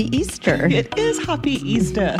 [0.00, 0.68] Happy Easter.
[0.80, 2.16] It is Happy Easter.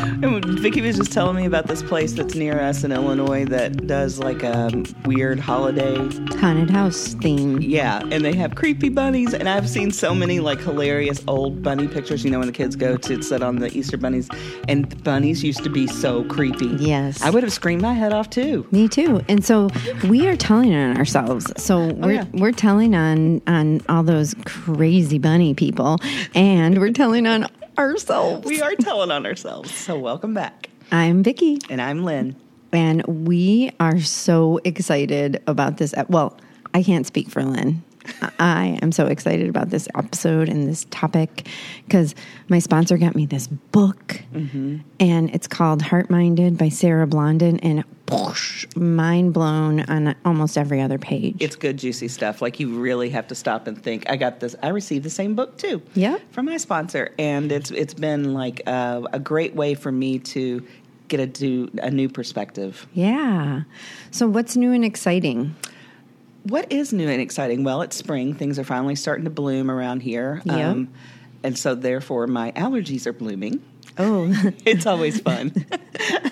[0.00, 3.86] and Vicky was just telling me about this place that's near us in Illinois that
[3.86, 4.70] does like a
[5.04, 5.96] weird holiday.
[6.38, 7.60] Haunted house theme.
[7.62, 11.86] Yeah, and they have creepy bunnies, and I've seen so many like hilarious old bunny
[11.86, 12.24] pictures.
[12.24, 14.28] You know, when the kids go to sit on the Easter bunnies,
[14.66, 16.66] and the bunnies used to be so creepy.
[16.80, 17.22] Yes.
[17.22, 18.66] I would have screamed my head off too.
[18.72, 19.22] Me too.
[19.28, 19.68] And so
[20.08, 21.52] we are telling on ourselves.
[21.62, 22.24] So oh, we're yeah.
[22.32, 25.98] we're telling on on all those crazy bunny people,
[26.34, 27.46] and we're telling on
[27.78, 28.46] ourselves.
[28.46, 29.72] We are telling on ourselves.
[29.74, 30.68] So welcome back.
[30.90, 32.34] I'm Vicky, And I'm Lynn.
[32.72, 35.94] and we are so excited about this.
[36.08, 36.38] Well,
[36.74, 37.82] I can't speak for Lynn.
[38.38, 41.48] I am so excited about this episode and this topic
[41.84, 42.14] because
[42.48, 44.78] my sponsor got me this book, mm-hmm.
[45.00, 50.80] and it's called Heart Minded by Sarah Blondin, and whoosh, mind blown on almost every
[50.80, 51.36] other page.
[51.40, 52.40] It's good, juicy stuff.
[52.40, 54.08] Like you really have to stop and think.
[54.08, 54.54] I got this.
[54.62, 55.82] I received the same book too.
[55.94, 56.18] Yeah.
[56.30, 60.66] from my sponsor, and it's it's been like a, a great way for me to
[61.08, 62.86] get a do a new perspective.
[62.92, 63.62] yeah.
[64.10, 65.54] So, what's new and exciting?
[66.48, 67.62] What is new and exciting?
[67.64, 68.34] Well, it's spring.
[68.34, 70.40] Things are finally starting to bloom around here.
[70.44, 70.84] Yeah.
[71.42, 73.62] and so therefore my allergies are blooming.
[73.98, 74.32] Oh,
[74.64, 75.52] It's always fun.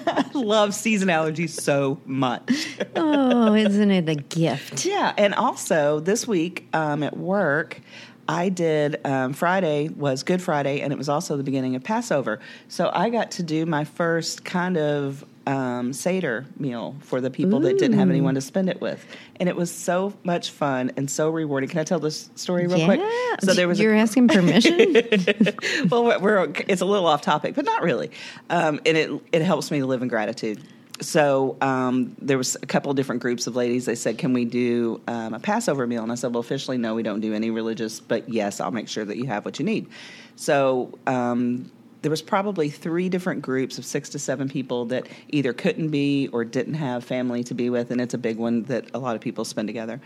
[0.06, 2.69] I love season allergies so much.
[2.94, 4.84] oh, isn't it a gift?
[4.87, 7.81] Yeah, and also this week um, at work,
[8.28, 12.41] I did um, Friday was Good Friday, and it was also the beginning of Passover.
[12.69, 17.61] So I got to do my first kind of um, Seder meal for the people
[17.61, 19.05] that didn't have anyone to spend it with,
[19.39, 21.69] and it was so much fun and so rewarding.
[21.69, 22.87] Can I tell this story real yeah.
[22.87, 23.01] quick?
[23.41, 24.95] So there was You're asking permission?
[25.91, 28.11] well, we're, we're it's a little off topic, but not really.
[28.51, 30.62] Um, and it it helps me to live in gratitude.
[31.01, 33.85] So um, there was a couple of different groups of ladies.
[33.85, 36.95] They said, "Can we do um, a Passover meal?" And I said, "Well, officially, no,
[36.95, 39.65] we don't do any religious, but yes, I'll make sure that you have what you
[39.65, 39.89] need."
[40.37, 41.71] So um,
[42.06, 46.28] there was probably three different groups of six to seven people that either couldn't be
[46.28, 49.17] or didn't have family to be with, and it's a big one that a lot
[49.17, 50.00] of people spend together.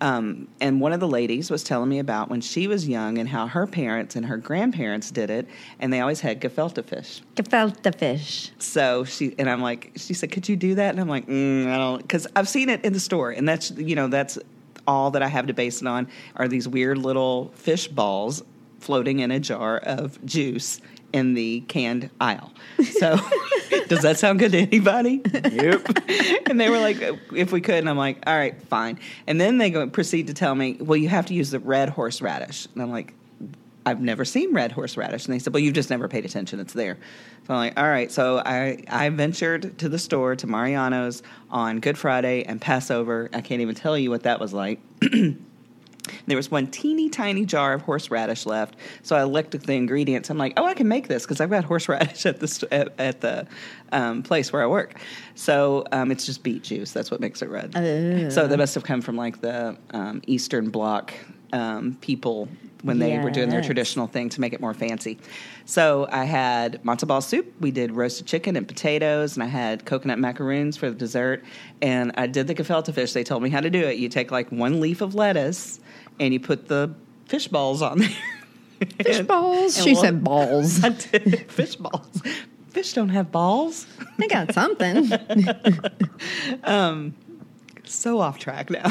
[0.00, 3.28] Um, and one of the ladies was telling me about when she was young and
[3.28, 5.48] how her parents and her grandparents did it,
[5.80, 7.20] and they always had gefilte fish.
[7.34, 8.52] Gefilte fish.
[8.60, 11.66] So she and I'm like, she said, "Could you do that?" And I'm like, mm,
[11.66, 14.38] "I don't," because I've seen it in the store, and that's you know that's
[14.86, 16.06] all that I have to base it on
[16.36, 18.44] are these weird little fish balls
[18.78, 20.80] floating in a jar of juice
[21.12, 22.52] in the canned aisle.
[22.98, 23.16] So,
[23.88, 25.22] does that sound good to anybody?
[25.32, 25.88] Yep.
[26.46, 27.00] and they were like,
[27.34, 28.98] if we could, and I'm like, all right, fine.
[29.26, 31.88] And then they go proceed to tell me, well, you have to use the red
[31.88, 33.14] horseradish, and I'm like,
[33.86, 35.24] I've never seen red horseradish.
[35.26, 36.60] And they said, Well, you've just never paid attention.
[36.60, 36.98] It's there.
[37.46, 38.10] So I'm like, All right.
[38.12, 43.30] So I, I ventured to the store, to Mariano's on Good Friday and Passover.
[43.32, 44.80] I can't even tell you what that was like.
[46.26, 50.30] There was one teeny tiny jar of horseradish left, so I looked at the ingredients.
[50.30, 52.92] I'm like, "Oh, I can make this because I've got horseradish at the st- at,
[52.98, 53.46] at the
[53.92, 54.98] um, place where I work."
[55.34, 56.92] So um, it's just beet juice.
[56.92, 57.72] That's what makes it red.
[58.30, 61.12] So they must have come from like the um, Eastern Bloc
[61.52, 62.48] um, people
[62.82, 65.18] when they were doing their traditional thing to make it more fancy.
[65.66, 67.52] So I had matzo ball soup.
[67.60, 71.44] We did roasted chicken and potatoes, and I had coconut macaroons for the dessert.
[71.82, 73.12] And I did the gefilte fish.
[73.12, 73.98] They told me how to do it.
[73.98, 75.78] You take like one leaf of lettuce,
[76.20, 76.94] and you put the
[77.26, 78.08] fish balls on there.
[79.04, 79.76] Fish And- balls.
[79.76, 80.82] and She lo- said balls.
[80.84, 82.22] I did fish balls.
[82.70, 83.86] Fish don't have balls.
[84.18, 85.10] I got something.
[86.64, 87.14] um,
[87.84, 88.88] so off track now.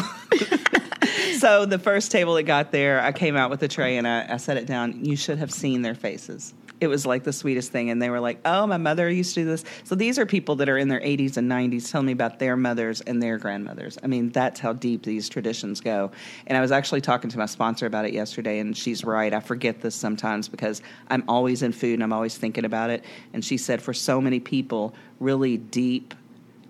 [1.39, 4.33] so the first table that got there, I came out with a tray and I,
[4.33, 5.03] I set it down.
[5.05, 6.53] You should have seen their faces.
[6.81, 9.41] It was like the sweetest thing, and they were like, "Oh, my mother used to
[9.41, 12.13] do this." So these are people that are in their 80s and 90s telling me
[12.13, 13.97] about their mothers and their grandmothers.
[14.03, 16.11] I mean, that's how deep these traditions go.
[16.47, 19.33] And I was actually talking to my sponsor about it yesterday, and she's right.
[19.33, 23.03] I forget this sometimes because I'm always in food and I'm always thinking about it.
[23.33, 26.13] And she said, for so many people, really deep,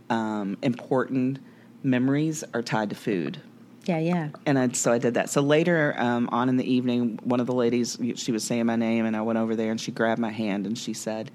[0.09, 1.39] um, important
[1.83, 3.39] memories are tied to food.
[3.89, 4.29] Yeah, yeah.
[4.45, 5.29] And I, so I did that.
[5.29, 8.75] So later um, on in the evening, one of the ladies, she was saying my
[8.75, 11.31] name, and I went over there and she grabbed my hand and she said,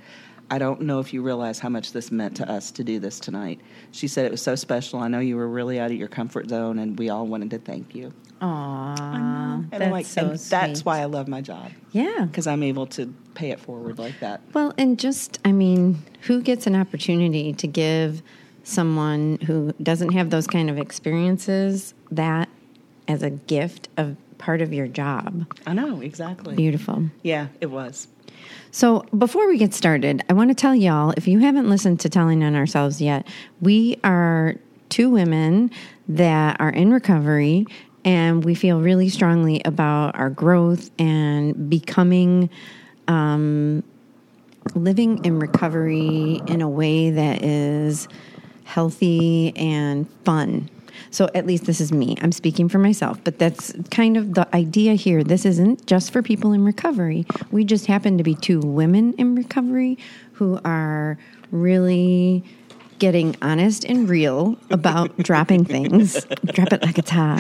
[0.51, 3.19] I don't know if you realize how much this meant to us to do this
[3.19, 3.61] tonight.
[3.93, 5.01] She said it was so special.
[5.01, 7.59] I know you were really out of your comfort zone, and we all wanted to
[7.59, 8.13] thank you.
[8.43, 8.99] Aww.
[8.99, 12.27] And That's I'm like, so and that's why I love my job Yeah.
[12.27, 14.43] because I'm able to pay it forward like that.
[14.53, 18.23] Well, and just, I mean, who gets an opportunity to give
[18.65, 22.49] someone who doesn't have those kind of experiences that
[23.09, 25.47] as a gift of part of your job?
[25.67, 26.55] I know exactly.
[26.55, 27.11] Beautiful.
[27.23, 28.09] Yeah, it was.
[28.71, 32.09] So, before we get started, I want to tell y'all if you haven't listened to
[32.09, 33.27] Telling on Ourselves yet,
[33.61, 34.57] we are
[34.89, 35.71] two women
[36.09, 37.67] that are in recovery
[38.05, 42.51] and we feel really strongly about our growth and becoming
[43.09, 43.83] um,
[44.75, 48.09] living in recovery in a way that is
[48.75, 50.69] healthy and fun.
[51.13, 52.17] So at least this is me.
[52.23, 55.23] I'm speaking for myself, but that's kind of the idea here.
[55.23, 57.25] This isn't just for people in recovery.
[57.53, 59.97] We just happen to be two women in recovery
[60.33, 61.17] who are
[61.53, 62.43] really
[63.05, 66.25] getting honest and real about dropping things.
[66.55, 67.39] Drop it like it's hot.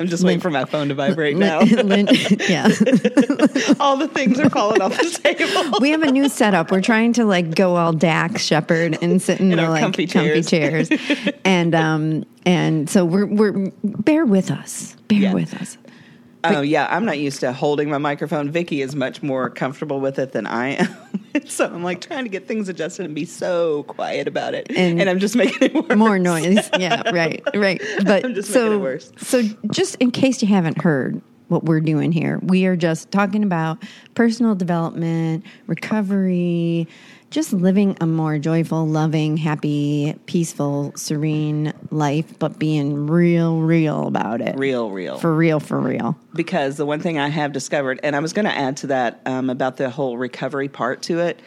[0.00, 1.60] I'm just waiting for my phone to vibrate now.
[1.70, 2.64] Yeah.
[3.78, 5.78] All the things are falling off the table.
[5.80, 6.72] we have a new setup.
[6.72, 10.08] We're trying to like go all Dax Shepard and sit in, In the like comfy
[10.08, 10.88] comfy, chairs.
[10.88, 11.32] chairs.
[11.44, 14.96] and um and so we're we're bear with us.
[15.06, 15.34] Bear Yeah.
[15.34, 15.78] with us.
[16.42, 18.50] Oh yeah, I'm not used to holding my microphone.
[18.50, 20.88] Vicky is much more comfortable with it than I am.
[21.46, 25.00] so I'm like trying to get things adjusted and be so quiet about it, And-
[25.00, 25.96] and, I'm just making it worse.
[25.98, 26.68] More noise.
[26.78, 27.80] Yeah, right, right.
[28.04, 29.12] But I'm just so making it worse.
[29.18, 33.42] so just in case you haven't heard what we're doing here, we are just talking
[33.42, 33.82] about
[34.14, 36.86] personal development, recovery,
[37.30, 44.40] just living a more joyful, loving, happy, peaceful, serene life, but being real, real about
[44.40, 44.56] it.
[44.56, 45.16] Real, real.
[45.18, 46.18] For real, for real.
[46.34, 49.20] because the one thing I have discovered, and I was going to add to that
[49.26, 51.40] um, about the whole recovery part to it,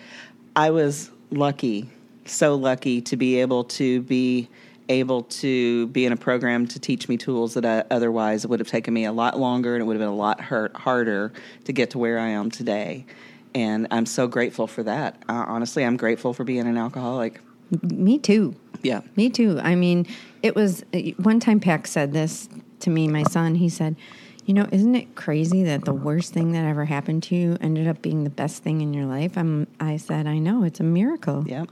[0.55, 1.89] I was lucky,
[2.25, 4.47] so lucky to be able to be
[4.89, 8.59] able to be in a program to teach me tools that I, otherwise it would
[8.59, 11.31] have taken me a lot longer and it would have been a lot hurt, harder
[11.63, 13.05] to get to where I am today.
[13.55, 15.21] And I'm so grateful for that.
[15.29, 17.39] Uh, honestly, I'm grateful for being an alcoholic.
[17.81, 18.55] Me too.
[18.81, 19.01] Yeah.
[19.15, 19.59] Me too.
[19.61, 20.07] I mean,
[20.41, 20.83] it was
[21.17, 23.55] one time Peck said this to me, my son.
[23.55, 23.95] He said,
[24.45, 27.87] You know, isn't it crazy that the worst thing that ever happened to you ended
[27.87, 29.37] up being the best thing in your life?
[29.37, 31.43] I'm, I said, I know, it's a miracle.
[31.47, 31.65] Yeah.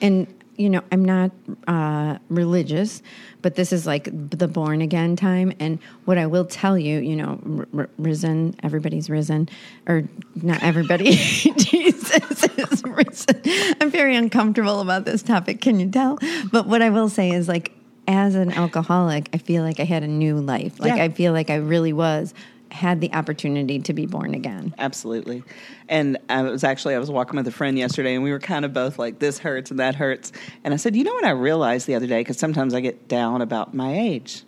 [0.00, 0.26] And,
[0.56, 1.30] you know, I'm not
[1.66, 3.02] uh, religious,
[3.40, 5.52] but this is like the born again time.
[5.58, 9.48] And what I will tell you, you know, r- r- risen, everybody's risen,
[9.86, 10.04] or
[10.42, 11.12] not everybody,
[11.56, 13.40] Jesus is risen.
[13.80, 16.18] I'm very uncomfortable about this topic, can you tell?
[16.50, 17.72] But what I will say is like,
[18.08, 20.80] as an alcoholic, I feel like I had a new life.
[20.80, 21.04] Like, Yeah.
[21.04, 22.34] I feel like I really was,
[22.72, 24.74] had the opportunity to be born again.
[24.78, 25.44] Absolutely.
[25.88, 28.64] And I was actually I was walking with a friend yesterday and we were kind
[28.64, 30.32] of both like this hurts and that hurts.
[30.64, 33.08] And I said, "You know what I realized the other day cuz sometimes I get
[33.08, 34.44] down about my age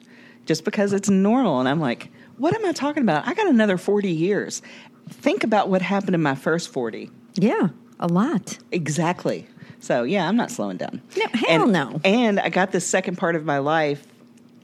[0.47, 3.27] just because it's normal." And I'm like, "What am I talking about?
[3.27, 4.63] I got another 40 years.
[5.11, 7.69] Think about what happened in my first 40." Yeah,
[8.01, 8.59] a lot.
[8.73, 9.47] Exactly.
[9.81, 11.03] So, yeah, I'm not slowing down.
[11.15, 12.01] No, hell and, no.
[12.05, 14.07] And I got this second part of my life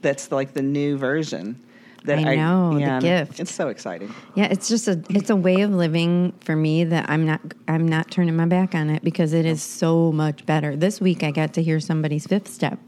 [0.01, 1.57] that's like the new version
[2.05, 3.39] that I know, the yeah, gift.
[3.39, 4.13] It's so exciting.
[4.35, 7.87] Yeah, it's just a it's a way of living for me that I'm not I'm
[7.87, 10.75] not turning my back on it because it is so much better.
[10.75, 12.79] This week I got to hear somebody's fifth step.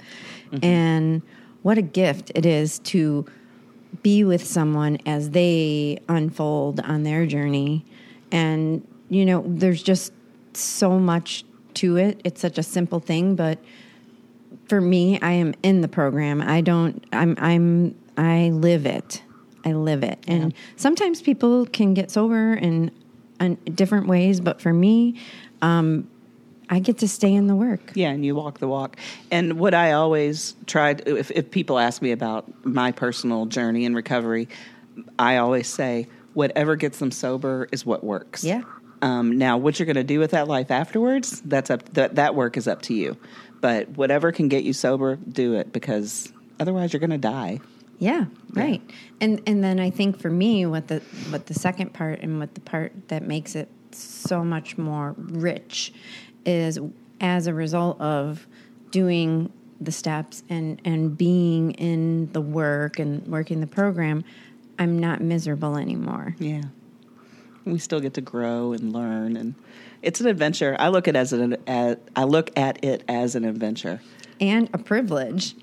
[0.51, 0.65] Mm-hmm.
[0.65, 1.21] And
[1.62, 3.25] what a gift it is to
[4.01, 7.86] be with someone as they unfold on their journey.
[8.31, 10.12] And you know, there's just
[10.54, 11.45] so much
[11.75, 12.19] to it.
[12.24, 13.60] It's such a simple thing, but
[14.67, 16.41] for me, I am in the program.
[16.41, 17.03] I don't.
[17.12, 17.36] I'm.
[17.39, 17.96] I'm.
[18.17, 19.24] I live it.
[19.65, 20.20] I live it.
[20.27, 22.91] And sometimes people can get sober in,
[23.39, 25.20] in different ways, but for me,
[25.62, 26.10] um,
[26.70, 27.91] I get to stay in the work.
[27.93, 28.98] Yeah, and you walk the walk.
[29.32, 33.96] And what I always tried, if, if people ask me about my personal journey in
[33.96, 34.48] recovery,
[35.20, 38.43] I always say, whatever gets them sober is what works.
[38.43, 38.63] Yeah.
[39.01, 41.93] Um, now, what you're going to do with that life afterwards, that's up.
[41.93, 43.17] That that work is up to you.
[43.60, 47.60] But whatever can get you sober, do it because otherwise you're going to die.
[48.00, 48.82] Yeah, right.
[49.22, 52.54] And and then I think for me, what the what the second part and what
[52.56, 55.94] the part that makes it so much more rich
[56.46, 56.80] is
[57.22, 58.46] as a result of
[58.92, 64.24] doing the steps and and being in the work and working the program,
[64.80, 66.36] I'm not miserable anymore.
[66.40, 66.64] Yeah.
[67.66, 69.56] We still get to grow and learn, and
[70.02, 70.76] it's an adventure.
[70.80, 74.02] I look at it as an as, I look at it as an adventure.
[74.42, 75.56] and a privilege.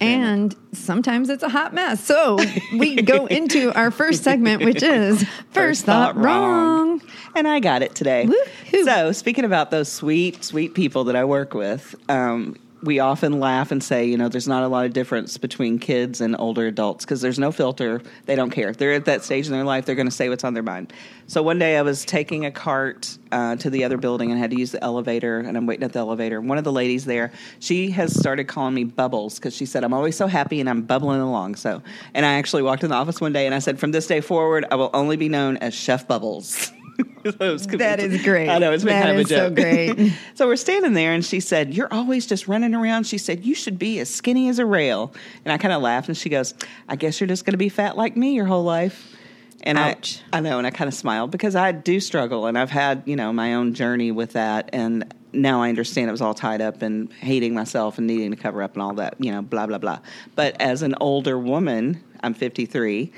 [0.00, 2.02] And sometimes it's a hot mess.
[2.02, 2.38] So
[2.72, 7.02] we go into our first segment, which is First, Thought, wrong.
[7.34, 8.26] And I got it today.
[8.26, 8.84] Woo-hoo.
[8.84, 13.70] So, speaking about those sweet, sweet people that I work with, um, we often laugh
[13.70, 17.04] and say, you know, there's not a lot of difference between kids and older adults
[17.04, 18.00] because there's no filter.
[18.26, 18.72] They don't care.
[18.72, 20.92] They're at that stage in their life, they're going to say what's on their mind.
[21.26, 24.50] So one day I was taking a cart uh, to the other building and had
[24.50, 26.40] to use the elevator, and I'm waiting at the elevator.
[26.40, 29.94] One of the ladies there, she has started calling me Bubbles because she said I'm
[29.94, 31.56] always so happy and I'm bubbling along.
[31.56, 31.82] So,
[32.14, 34.20] and I actually walked in the office one day and I said, from this day
[34.20, 36.72] forward, I will only be known as Chef Bubbles.
[37.24, 38.48] So it was- That is great.
[38.48, 39.54] I know it's been That kind of a is so joke.
[39.54, 40.12] great.
[40.34, 43.54] so we're standing there, and she said, "You're always just running around." She said, "You
[43.54, 45.12] should be as skinny as a rail."
[45.44, 46.54] And I kind of laughed, and she goes,
[46.88, 49.16] "I guess you're just going to be fat like me your whole life."
[49.62, 50.20] And Ouch.
[50.32, 53.02] I, I know, and I kind of smiled because I do struggle, and I've had
[53.04, 56.60] you know my own journey with that, and now I understand it was all tied
[56.62, 59.66] up in hating myself and needing to cover up and all that, you know, blah
[59.66, 59.98] blah blah.
[60.34, 63.12] But as an older woman, I'm 53.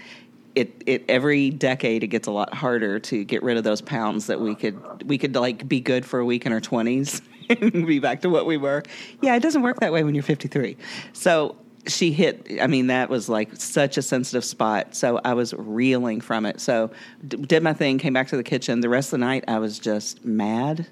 [0.54, 4.26] It, it every decade it gets a lot harder to get rid of those pounds
[4.26, 7.86] that we could we could like be good for a week in our 20s and
[7.86, 8.82] be back to what we were.
[9.20, 10.76] Yeah, it doesn't work that way when you're 53.
[11.12, 11.56] So
[11.86, 16.20] she hit i mean that was like such a sensitive spot so i was reeling
[16.20, 16.90] from it so
[17.26, 19.58] d- did my thing came back to the kitchen the rest of the night i
[19.58, 20.86] was just mad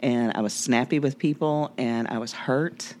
[0.00, 2.94] and i was snappy with people and i was hurt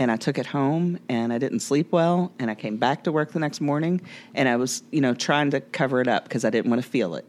[0.00, 3.12] and i took it home and i didn't sleep well and i came back to
[3.12, 4.00] work the next morning
[4.34, 6.88] and i was you know trying to cover it up because i didn't want to
[6.88, 7.24] feel it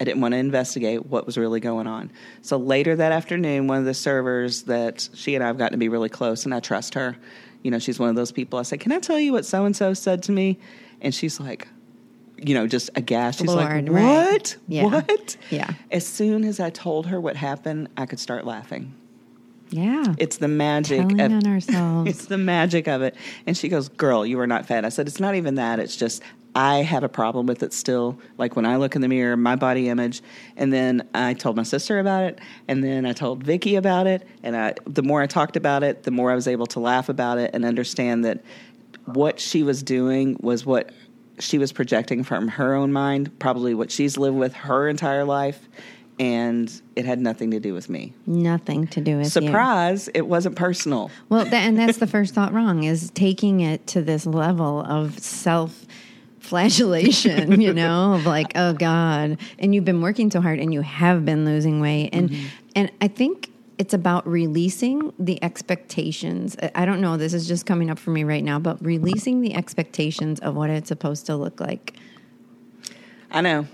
[0.00, 2.10] I didn't want to investigate what was really going on.
[2.40, 5.78] So later that afternoon, one of the servers that she and I have gotten to
[5.78, 7.16] be really close, and I trust her.
[7.62, 8.58] You know, she's one of those people.
[8.58, 10.58] I said, "Can I tell you what so and so said to me?"
[11.02, 11.68] And she's like,
[12.38, 13.40] you know, just aghast.
[13.40, 13.92] She's like, "What?
[13.92, 14.56] right.
[14.66, 14.84] Yeah.
[14.84, 15.72] What?" Yeah.
[15.92, 18.94] As soon as I told her what happened, I could start laughing.
[19.72, 20.14] Yeah.
[20.18, 22.10] It's the magic Telling of on ourselves.
[22.10, 23.16] it's the magic of it.
[23.46, 24.84] And she goes, Girl, you are not fat.
[24.84, 25.80] I said, It's not even that.
[25.80, 26.22] It's just
[26.54, 28.18] I have a problem with it still.
[28.36, 30.22] Like when I look in the mirror, my body image.
[30.56, 32.40] And then I told my sister about it.
[32.68, 34.26] And then I told Vicky about it.
[34.42, 37.08] And I, the more I talked about it, the more I was able to laugh
[37.08, 38.44] about it and understand that
[39.06, 40.92] what she was doing was what
[41.38, 45.66] she was projecting from her own mind, probably what she's lived with her entire life.
[46.22, 48.12] And it had nothing to do with me.
[48.26, 49.30] Nothing to do with you.
[49.30, 51.10] Surprise, it wasn't personal.
[51.28, 55.18] Well, tha- and that's the first thought wrong is taking it to this level of
[55.18, 55.84] self
[56.38, 59.38] flagellation, you know, of like, oh God.
[59.58, 62.10] And you've been working so hard and you have been losing weight.
[62.12, 62.46] And Mm-hmm.
[62.76, 66.56] and I think it's about releasing the expectations.
[66.76, 69.54] I don't know, this is just coming up for me right now, but releasing the
[69.54, 71.94] expectations of what it's supposed to look like.
[73.30, 73.66] I know.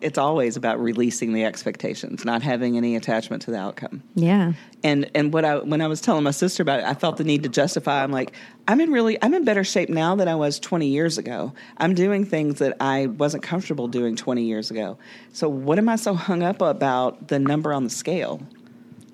[0.00, 4.02] It's always about releasing the expectations, not having any attachment to the outcome.
[4.14, 4.52] Yeah.
[4.82, 7.24] And and what I when I was telling my sister about it, I felt the
[7.24, 8.02] need to justify.
[8.02, 8.32] I'm like,
[8.68, 11.52] I'm in really I'm in better shape now than I was 20 years ago.
[11.78, 14.98] I'm doing things that I wasn't comfortable doing 20 years ago.
[15.32, 18.40] So what am I so hung up about the number on the scale?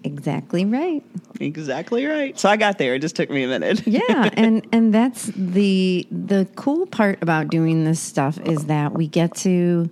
[0.02, 1.04] Exactly right.
[1.40, 2.38] Exactly right.
[2.38, 2.94] So I got there.
[2.94, 3.82] It just took me a minute.
[3.86, 9.06] yeah and and that's the the cool part about doing this stuff is that we
[9.06, 9.90] get to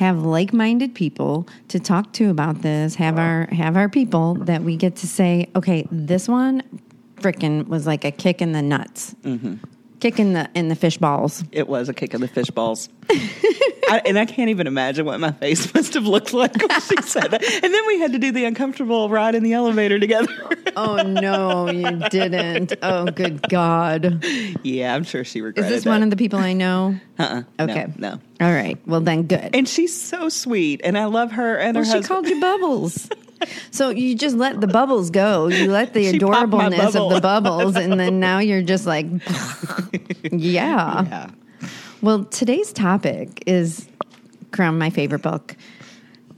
[0.00, 4.76] have like-minded people to talk to about this have our have our people that we
[4.76, 6.62] get to say okay this one
[7.20, 9.14] frickin' was like a kick in the nuts.
[9.22, 9.56] Mm-hmm.
[10.00, 11.44] Kick in the in the fish balls.
[11.52, 12.88] It was a kick in the fish balls.
[13.90, 17.00] I, and I can't even imagine what my face must have looked like when she
[17.02, 17.42] said that.
[17.42, 20.32] And then we had to do the uncomfortable ride in the elevator together.
[20.76, 24.24] oh no you didn't oh good god
[24.62, 25.70] yeah, I'm sure she regretted.
[25.72, 25.90] is this that.
[25.90, 27.42] one of the people i know Uh-uh.
[27.58, 28.20] No, okay No.
[28.40, 31.84] all right well then good And she's so sweet, and I love her and Well,
[31.84, 32.06] her she husband.
[32.06, 33.08] called you Bubbles.
[33.72, 35.48] so you just let the bubbles go.
[35.48, 39.06] You let the She adorableness of the bubbles, and then now you're just like,
[40.30, 41.04] yeah.
[41.04, 41.30] yeah.
[42.02, 43.86] Well, today's topic is
[44.52, 45.54] from my favorite book,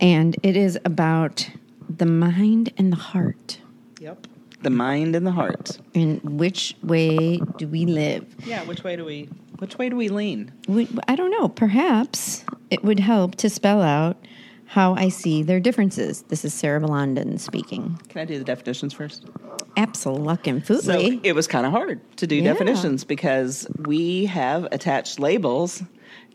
[0.00, 1.48] and it is about
[1.88, 3.60] the mind and the heart.
[4.00, 4.26] Yep.
[4.62, 5.78] The mind and the heart.
[5.94, 8.26] And which way do we live?
[8.44, 8.64] Yeah.
[8.64, 9.28] Which way do we?
[9.58, 10.50] Which way do we lean?
[10.66, 11.48] We, I don't know.
[11.48, 14.16] Perhaps it would help to spell out
[14.66, 16.22] how I see their differences.
[16.22, 18.00] This is Sarah Blondin speaking.
[18.08, 19.26] Can I do the definitions first?
[19.76, 21.16] Absolutely.
[21.16, 22.52] So it was kind of hard to do Yeah.
[22.52, 25.82] definitions because we have attached labels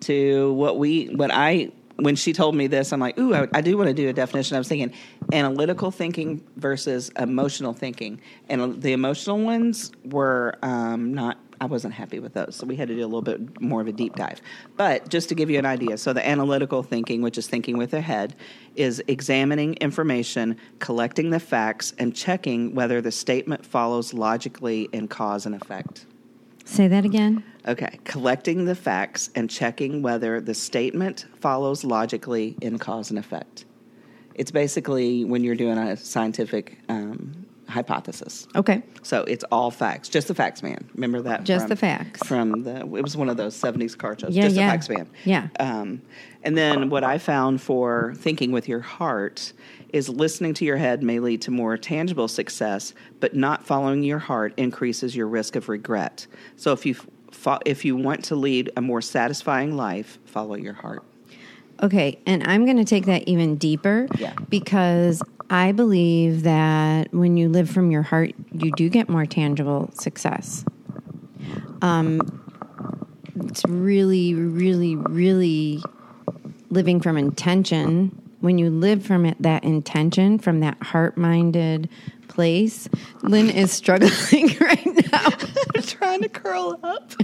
[0.02, 3.62] to what we what I when she told me this, I'm like, ooh, I, I
[3.62, 4.56] do want to do a definition.
[4.56, 4.94] I was thinking
[5.34, 11.40] analytical thinking versus emotional thinking, and the emotional ones were um, not.
[11.60, 13.88] I wasn't happy with those, so we had to do a little bit more of
[13.88, 14.42] a deep dive.
[14.76, 17.92] But just to give you an idea, so the analytical thinking, which is thinking with
[17.92, 18.36] the head,
[18.76, 25.46] is examining information, collecting the facts, and checking whether the statement follows logically in cause
[25.46, 26.06] and effect.
[26.64, 27.44] Say that again.
[27.66, 33.66] Okay, collecting the facts and checking whether the statement follows logically in cause and effect.
[34.36, 38.48] It's basically when you're doing a scientific um, hypothesis.
[38.56, 38.82] Okay.
[39.04, 40.90] So it's all facts, just the facts man.
[40.96, 41.44] Remember that?
[41.44, 42.28] Just from- the facts.
[42.28, 44.36] From the, it was one of those 70s car shows.
[44.36, 44.68] Yeah, just yeah.
[44.68, 45.10] the facts man.
[45.26, 45.48] Yeah.
[45.60, 46.02] Um,
[46.44, 49.54] and then what I found for thinking with your heart
[49.94, 54.20] is listening to your head may lead to more tangible success, but not following your
[54.20, 56.28] heart increases your risk of regret.
[56.56, 56.96] So if you
[57.66, 61.04] if you want to lead a more satisfying life, follow your heart.
[61.82, 64.34] Okay, and I'm going to take that even deeper Yeah.
[64.50, 69.90] because I believe that when you live from your heart, you do get more tangible
[69.94, 70.66] success.
[71.82, 72.20] Um,
[73.46, 75.82] it's really, really, really
[76.70, 78.22] living from intention.
[78.40, 81.90] When you live from it, that intention, from that heart-minded
[82.28, 82.90] place,
[83.24, 85.30] Lynn is struggling right now.
[85.82, 87.14] Trying to curl up.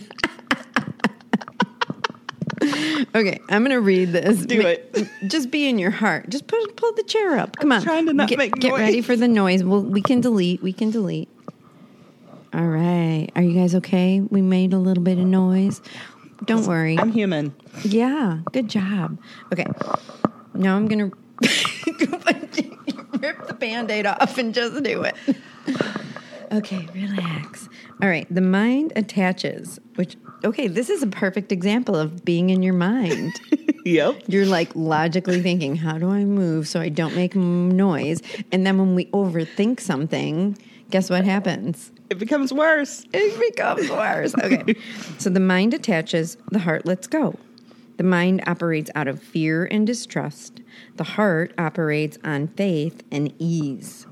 [3.15, 4.46] Okay, I'm gonna read this.
[4.46, 5.08] Do it.
[5.27, 6.29] Just be in your heart.
[6.29, 7.58] Just pull pull the chair up.
[7.58, 7.82] Come on.
[7.84, 9.63] trying to not get, make Get ready for the noise.
[9.63, 10.63] Well, we can delete.
[10.63, 11.29] We can delete.
[12.53, 13.29] All right.
[13.36, 14.22] Are you guys okay?
[14.22, 15.82] We made a little bit of noise.
[16.46, 16.98] Don't worry.
[16.98, 17.53] I'm human.
[17.84, 18.39] Yeah.
[18.51, 19.20] Good job.
[19.51, 19.67] Okay.
[20.53, 21.12] Now I'm gonna
[23.20, 25.15] rip the band-aid off and just do it.
[26.51, 27.67] Okay, relax.
[28.01, 32.64] All right, the mind attaches, which okay, this is a perfect example of being in
[32.64, 33.40] your mind.
[33.86, 34.24] Yep.
[34.28, 38.22] You're like logically thinking, how do I move so I don't make m- noise?
[38.52, 40.58] And then when we overthink something,
[40.90, 41.92] guess what happens?
[42.10, 43.04] It becomes worse.
[43.12, 44.34] It becomes worse.
[44.36, 44.76] Okay.
[45.18, 47.38] so the mind attaches, the heart lets go.
[47.98, 50.62] The mind operates out of fear and distrust.
[50.96, 54.08] The heart operates on faith and ease.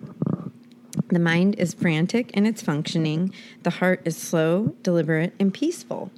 [1.07, 3.33] The mind is frantic in its functioning.
[3.63, 6.11] The heart is slow, deliberate, and peaceful.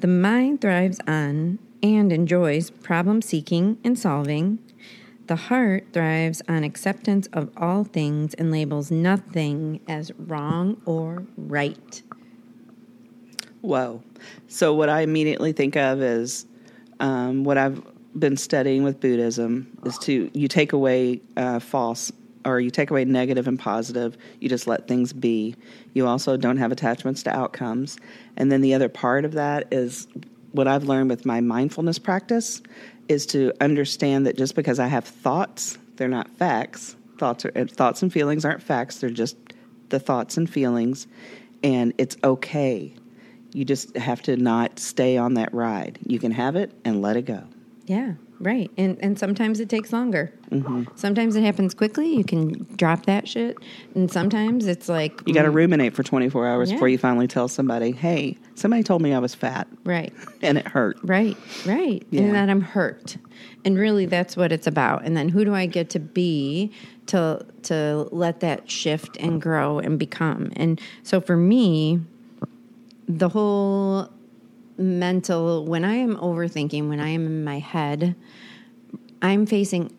[0.00, 4.58] The mind thrives on and enjoys problem seeking and solving.
[5.26, 12.02] The heart thrives on acceptance of all things and labels nothing as wrong or right.
[13.62, 14.02] Whoa.
[14.48, 16.44] So, what I immediately think of is
[17.00, 17.82] um, what I've
[18.18, 22.12] been studying with Buddhism is to you take away uh, false
[22.44, 24.16] or you take away negative and positive.
[24.40, 25.56] You just let things be.
[25.92, 27.98] You also don't have attachments to outcomes.
[28.36, 30.06] And then the other part of that is
[30.52, 32.62] what I've learned with my mindfulness practice
[33.08, 36.96] is to understand that just because I have thoughts, they're not facts.
[37.18, 38.98] Thoughts are thoughts and feelings aren't facts.
[38.98, 39.36] They're just
[39.88, 41.06] the thoughts and feelings,
[41.62, 42.92] and it's okay.
[43.52, 45.98] You just have to not stay on that ride.
[46.06, 47.44] You can have it and let it go.
[47.86, 48.70] Yeah, right.
[48.76, 50.32] And and sometimes it takes longer.
[50.50, 50.84] Mm-hmm.
[50.94, 52.14] Sometimes it happens quickly.
[52.14, 53.56] You can drop that shit,
[53.94, 55.54] and sometimes it's like You got to mm.
[55.54, 56.76] ruminate for 24 hours Yeah.
[56.76, 60.68] before you finally tell somebody, "Hey, somebody told me I was fat right, and it
[60.68, 62.22] hurt." right, right, Yeah.
[62.22, 63.16] and that I'm hurt.
[63.64, 65.04] And really, that's what it's about.
[65.04, 66.70] And then who do I get to be
[67.06, 70.52] to to let that shift and grow and become?
[70.54, 72.00] And so for me,
[73.08, 74.08] the whole
[74.76, 78.14] mental when I am overthinking, when I am in my head,
[79.22, 79.96] I'm facing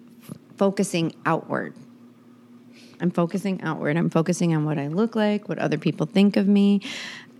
[0.57, 1.75] focusing outward.
[3.01, 3.97] I'm focusing outward.
[3.97, 6.81] I'm focusing on what I look like, what other people think of me,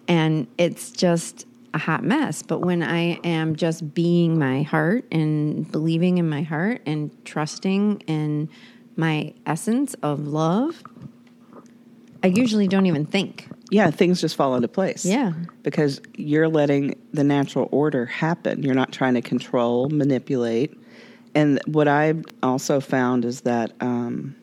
[0.08, 2.41] and it's just a hot mess.
[2.41, 8.02] But when I am just being my heart and believing in my heart and trusting
[8.08, 8.50] in
[8.95, 10.84] my essence of love,
[12.24, 13.48] I usually don't even think.
[13.71, 15.06] Yeah, things just fall into place.
[15.06, 15.34] Yeah.
[15.63, 18.62] Because you're letting the natural order happen.
[18.62, 20.78] You're not trying to control, manipulate.
[21.34, 24.36] And what I've also found is that um,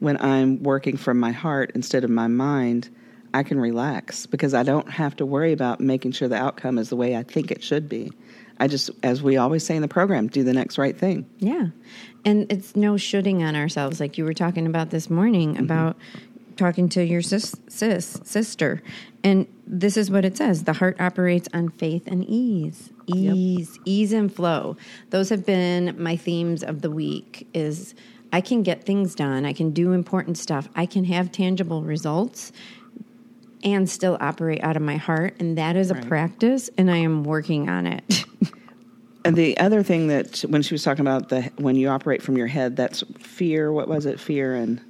[0.00, 2.88] when I'm working from my heart instead of my mind,
[3.34, 6.88] I can relax because I don't have to worry about making sure the outcome is
[6.88, 8.10] the way I think it should be.
[8.58, 11.28] I just, as we always say in the program, do the next right thing.
[11.38, 11.66] Yeah.
[12.24, 15.96] And it's no shooting on ourselves like you were talking about this morning about
[16.56, 18.82] talking to your sis, sis sister.
[19.22, 20.64] And this is what it says.
[20.64, 22.90] The heart operates on faith and ease.
[23.06, 24.76] Ease, ease and flow.
[25.10, 27.94] Those have been my themes of the week is
[28.32, 29.44] I can get things done.
[29.44, 30.68] I can do important stuff.
[30.74, 32.52] I can have tangible results
[33.64, 37.24] and still operate out of my heart and that is a practice and I am
[37.24, 38.24] working on it.
[39.26, 42.36] And the other thing that when she was talking about the when you operate from
[42.36, 43.72] your head, that's fear.
[43.72, 44.20] What was it?
[44.20, 44.80] Fear and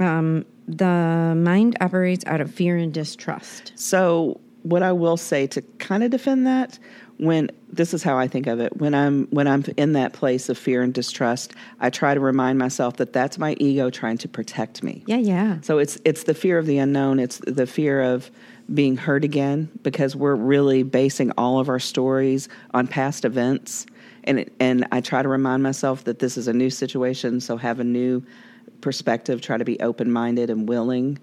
[0.00, 3.72] um, the mind operates out of fear and distrust.
[3.76, 6.78] So, what I will say to kind of defend that,
[7.18, 10.48] when this is how I think of it, when I'm when I'm in that place
[10.48, 14.28] of fear and distrust, I try to remind myself that that's my ego trying to
[14.28, 15.02] protect me.
[15.06, 15.60] Yeah, yeah.
[15.62, 17.18] So it's it's the fear of the unknown.
[17.18, 18.30] It's the fear of
[18.72, 23.86] being hurt again because we're really basing all of our stories on past events.
[24.24, 27.56] And it, and I try to remind myself that this is a new situation, so
[27.56, 28.24] have a new
[28.80, 29.40] perspective.
[29.40, 31.18] Try to be open minded and willing,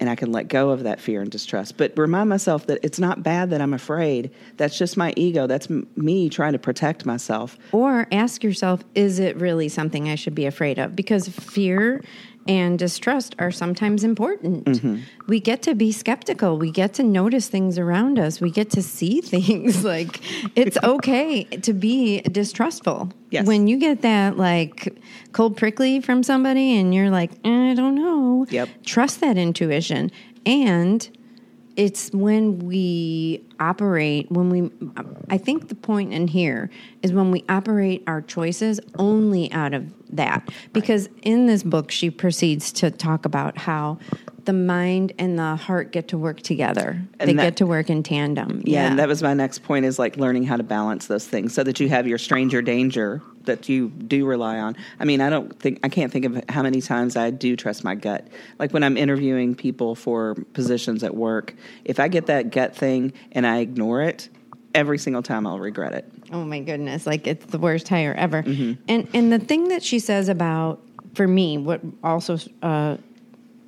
[0.00, 1.76] and I can let go of that fear and distrust.
[1.76, 4.30] But remind myself that it's not bad that I'm afraid.
[4.56, 5.46] That's just my ego.
[5.46, 7.58] That's m- me trying to protect myself.
[7.72, 10.94] Or ask yourself, is it really something I should be afraid of?
[10.94, 12.02] Because fear
[12.48, 14.64] and distrust are sometimes important.
[14.64, 15.00] Mm-hmm.
[15.28, 16.58] We get to be skeptical.
[16.58, 18.40] We get to notice things around us.
[18.40, 19.84] We get to see things.
[19.84, 20.20] like
[20.56, 23.10] it's okay to be distrustful.
[23.30, 23.46] Yes.
[23.46, 24.96] When you get that like
[25.32, 28.46] cold prickly from somebody and you're like, "Eh, I don't know.
[28.48, 28.68] Yep.
[28.84, 30.10] Trust that intuition.
[30.44, 31.15] And
[31.76, 34.70] it's when we operate when we
[35.30, 36.70] i think the point in here
[37.02, 40.48] is when we operate our choices only out of that.
[40.72, 43.98] Because in this book she proceeds to talk about how
[44.46, 47.90] the mind and the heart get to work together And they that- get to work
[47.90, 51.06] in tandem Yeah, and that was my next point is like learning how to balance
[51.06, 54.76] those things so that you have your stranger danger that you do rely on.
[54.98, 57.84] I mean, I don't think I can't think of how many times I do trust
[57.84, 58.26] my gut.
[58.58, 61.54] Like when I'm interviewing people for positions at work,
[61.84, 64.28] if I get that gut thing and I ignore it,
[64.74, 66.10] every single time I'll regret it.
[66.32, 68.38] Oh my goodness, like it's the worst hire ever.
[68.88, 70.82] And and the thing that she says about
[71.14, 72.96] for me, what also uh,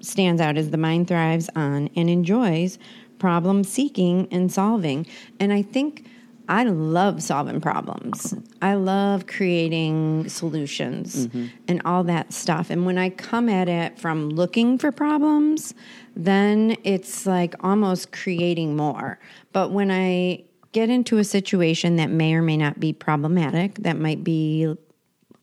[0.01, 2.79] stands out is the mind thrives on and enjoys
[3.19, 5.07] problem seeking and solving.
[5.41, 6.07] And I think
[6.49, 8.35] I love solving problems.
[8.63, 11.27] I love creating solutions
[11.69, 12.71] and all that stuff.
[12.71, 15.75] And when I come at it from looking for problems,
[16.17, 19.19] then it's like almost creating more.
[19.53, 23.99] But when I get into a situation that may or may not be problematic, that
[23.99, 24.75] might be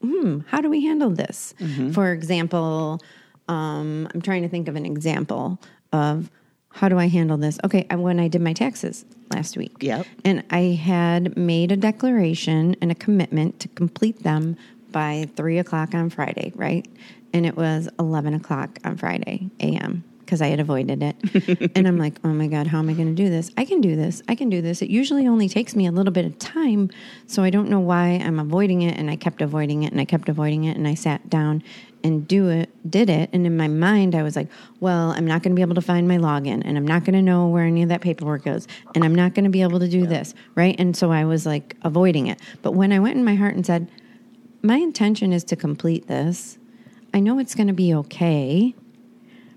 [0.02, 1.54] hmm, how do we handle this?
[1.94, 3.00] For example,
[3.47, 5.60] um, I'm trying to think of an example
[5.91, 6.29] of
[6.71, 7.58] how do I handle this?
[7.63, 9.71] Okay, when I did my taxes last week.
[9.79, 10.05] Yep.
[10.25, 14.58] And I had made a declaration and a commitment to complete them
[14.91, 16.86] by three o'clock on Friday, right?
[17.34, 20.03] And it was 11 o'clock on Friday a.m.
[20.26, 21.72] because I had avoided it.
[21.76, 23.52] and I'm like, oh my God, how am I going to do this?
[23.58, 24.22] I can do this.
[24.28, 24.82] I can do this.
[24.82, 26.90] It usually only takes me a little bit of time.
[27.28, 28.98] So I don't know why I'm avoiding it.
[28.98, 30.76] And I kept avoiding it and I kept avoiding it.
[30.76, 31.64] And I sat down
[32.04, 33.30] and do it, did it.
[33.34, 34.48] And in my mind, I was like,
[34.80, 37.16] well, I'm not going to be able to find my login and I'm not going
[37.16, 38.68] to know where any of that paperwork goes.
[38.94, 40.34] And I'm not going to be able to do this.
[40.54, 40.76] Right.
[40.80, 42.40] And so I was like avoiding it.
[42.62, 43.90] But when I went in my heart and said,
[44.62, 46.58] my intention is to complete this,
[47.14, 48.76] I know it's going to be okay.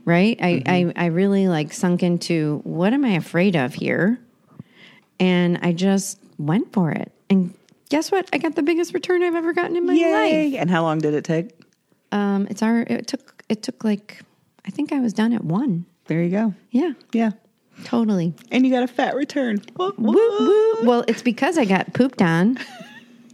[0.08, 0.38] Right.
[0.40, 4.18] I, I, I really like sunk into what am I afraid of here?
[5.20, 7.12] And I just went for it.
[7.28, 7.52] And
[7.90, 8.26] guess what?
[8.32, 10.54] I got the biggest return I've ever gotten in my life.
[10.60, 11.50] And how long did it take?
[12.10, 12.80] Um, it's our.
[12.80, 13.44] It took.
[13.50, 14.22] It took like.
[14.64, 15.84] I think I was done at one.
[16.06, 16.54] There you go.
[16.70, 17.32] Yeah, Yeah.
[17.84, 18.32] totally.
[18.50, 19.62] And you got a fat return.
[19.76, 20.84] What, Woo, woo.
[20.86, 22.58] Well, it's because I got pooped on.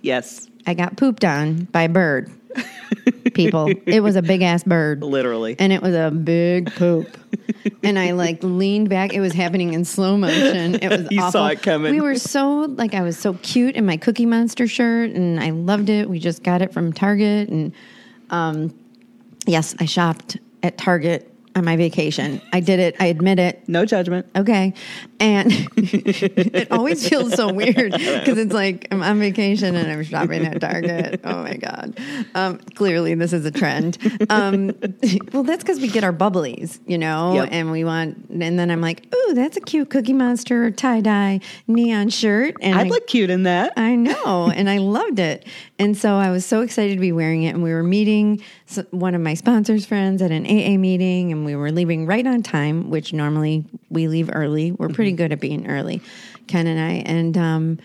[0.02, 2.30] Yes, I got pooped on by a bird.
[3.34, 5.56] People, it was a big ass bird, literally.
[5.58, 7.08] and it was a big poop.
[7.82, 9.12] and I like leaned back.
[9.12, 10.76] It was happening in slow motion.
[10.76, 11.32] It was You awful.
[11.32, 11.92] saw it coming.
[11.92, 15.50] We were so like I was so cute in my Cookie Monster shirt, and I
[15.50, 16.08] loved it.
[16.08, 17.72] We just got it from Target, and
[18.30, 18.74] um,
[19.46, 22.40] yes, I shopped at Target on my vacation.
[22.52, 22.96] I did it.
[22.98, 23.68] I admit it.
[23.68, 24.26] no judgment.
[24.36, 24.74] Okay.
[25.20, 30.44] And it always feels so weird because it's like I'm on vacation and I'm shopping
[30.46, 31.20] at Target.
[31.24, 31.98] Oh my God.
[32.34, 33.96] Um, clearly, this is a trend.
[34.28, 34.72] Um,
[35.32, 37.48] well, that's because we get our bubblies, you know, Yep.
[37.52, 41.40] and we want, and then I'm like, ooh, that's a cute Cookie Monster tie dye
[41.68, 42.56] neon shirt.
[42.60, 43.72] And I'd I- look cute in that.
[43.76, 45.46] I know, and I loved it.
[45.78, 47.54] And so I was so excited to be wearing it.
[47.54, 48.42] And we were meeting
[48.90, 52.42] one of my sponsors' friends at an AA meeting, and we were leaving right on
[52.42, 54.72] time, which normally we leave early.
[54.72, 56.02] We're pretty good at being early,
[56.46, 57.02] Ken and I.
[57.06, 57.78] And um,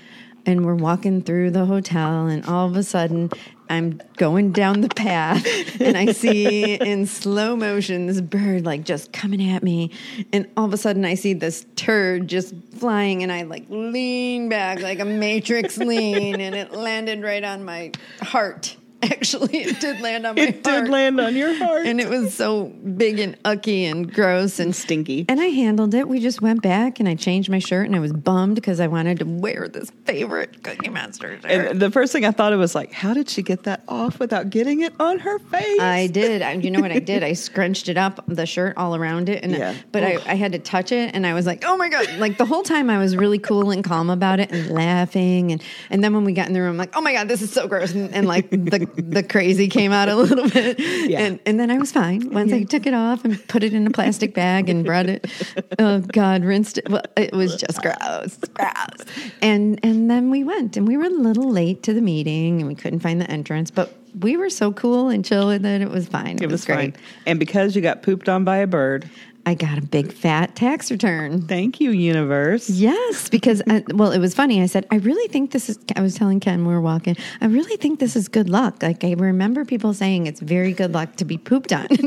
[0.46, 3.30] and we're walking through the hotel, and all of a sudden,
[3.70, 5.46] I'm going down the path,
[5.82, 9.92] and I see in slow motion this bird like just coming at me,
[10.34, 14.50] and all of a sudden, I see this turd just flying, and I like lean
[14.50, 18.76] back like a matrix lean, and it landed right on my heart.
[19.04, 20.56] Actually, it did land on my heart.
[20.56, 20.84] It heart.
[20.86, 21.86] did land on your heart.
[21.86, 25.26] And it was so big and ucky and gross and Stinky.
[25.30, 26.08] And I handled it.
[26.08, 28.88] We just went back and I changed my shirt and I was bummed because I
[28.88, 31.46] wanted to wear this favorite Cookie Monster shirt.
[31.52, 34.20] And the first thing I thought of was like, how did she get that off
[34.20, 35.80] without getting it on her face?
[35.80, 36.42] I did.
[36.42, 37.24] I, you know what I did?
[37.24, 39.76] I scrunched it up, the shirt all around it, and Yeah.
[39.92, 42.38] but I, I had to touch it, and I was like, "Oh my god!" Like
[42.38, 46.04] the whole time, I was really cool and calm about it, and laughing, and and
[46.04, 47.68] then when we got in the room, I'm like, "Oh my god, this is so
[47.68, 50.80] gross," and, and like the the crazy came out a little bit,
[51.12, 53.86] and and then I was fine once I took it off and put it in
[53.88, 55.28] a plastic bag and brought it.
[55.78, 56.90] Oh god, rinsed it.
[56.90, 59.06] Well, it was just gross, gross,
[59.42, 62.68] and and then we went, and we were a little late to the meeting, and
[62.68, 65.82] we couldn't find the entrance, but we were so cool and chill with it.
[65.82, 66.36] It was fine.
[66.38, 66.96] It, It was great.
[66.96, 67.04] fine.
[67.26, 69.10] And because you got pooped on by a bird,
[69.46, 71.42] I got a big fat tax return.
[71.48, 72.70] thank you, universe.
[72.70, 74.62] Yes, because I, well, it was funny.
[74.62, 75.80] I said, I really think this is.
[75.96, 77.16] I was telling Ken we were walking.
[77.42, 78.84] I really think this is good luck.
[78.84, 81.88] Like I remember people saying it's very good luck to be pooped on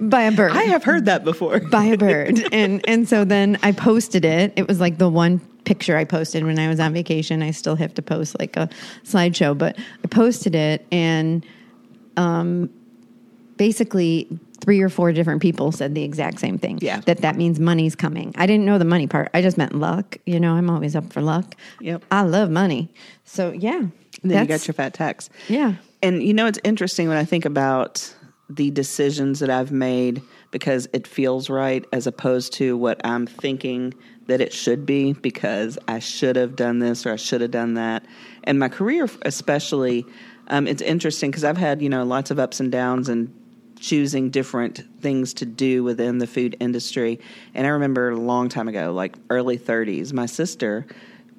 [0.00, 0.52] by a bird.
[0.52, 1.60] I have heard that before.
[1.60, 4.52] by a bird, and and so then I posted it.
[4.56, 7.42] It was like the one picture I posted when I was on vacation.
[7.42, 8.68] I still have to post like a
[9.04, 11.44] slideshow, but I posted it, and
[12.16, 12.70] um,
[13.56, 14.28] basically
[14.60, 16.78] three or four different people said the exact same thing.
[16.80, 17.00] Yeah.
[17.00, 18.32] that that means money's coming.
[18.36, 19.30] I didn't know the money part.
[19.34, 20.16] I just meant luck.
[20.26, 21.54] You know, I'm always up for luck.
[21.80, 22.04] Yep.
[22.10, 22.88] I love money.
[23.24, 23.90] So yeah, And
[24.30, 25.28] then you got your fat tax.
[25.48, 25.74] yeah.
[26.02, 28.14] And you know, it's interesting when I think about
[28.50, 33.94] the decisions that I've made because it feels right as opposed to what I'm thinking
[34.26, 37.74] that it should be because I should have done this or I should have done
[37.74, 38.04] that.
[38.44, 40.06] And my career, especially,
[40.48, 43.32] um, it's interesting because I've had, you know, lots of ups and downs and
[43.78, 47.20] choosing different things to do within the food industry.
[47.54, 50.86] And I remember a long time ago, like early 30s, my sister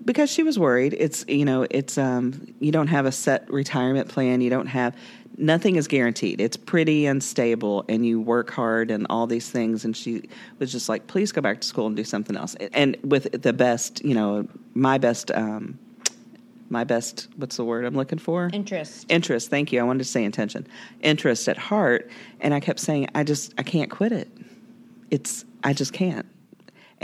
[0.04, 4.08] because she was worried it's you know it's um you don't have a set retirement
[4.08, 4.96] plan you don't have
[5.38, 6.40] nothing is guaranteed.
[6.42, 9.86] It's pretty unstable and you work hard and all these things.
[9.86, 12.56] And she was just like please go back to school and do something else.
[12.74, 15.80] And with the best you know my best um
[16.70, 18.50] my best what's the word i'm looking for?
[18.54, 19.06] Interest.
[19.10, 19.50] interest.
[19.50, 19.80] Thank you.
[19.80, 20.68] I wanted to say intention.
[21.02, 22.10] Interest at heart.
[22.40, 24.30] And i kept saying i just i can't quit it.
[25.12, 26.26] It's i just can't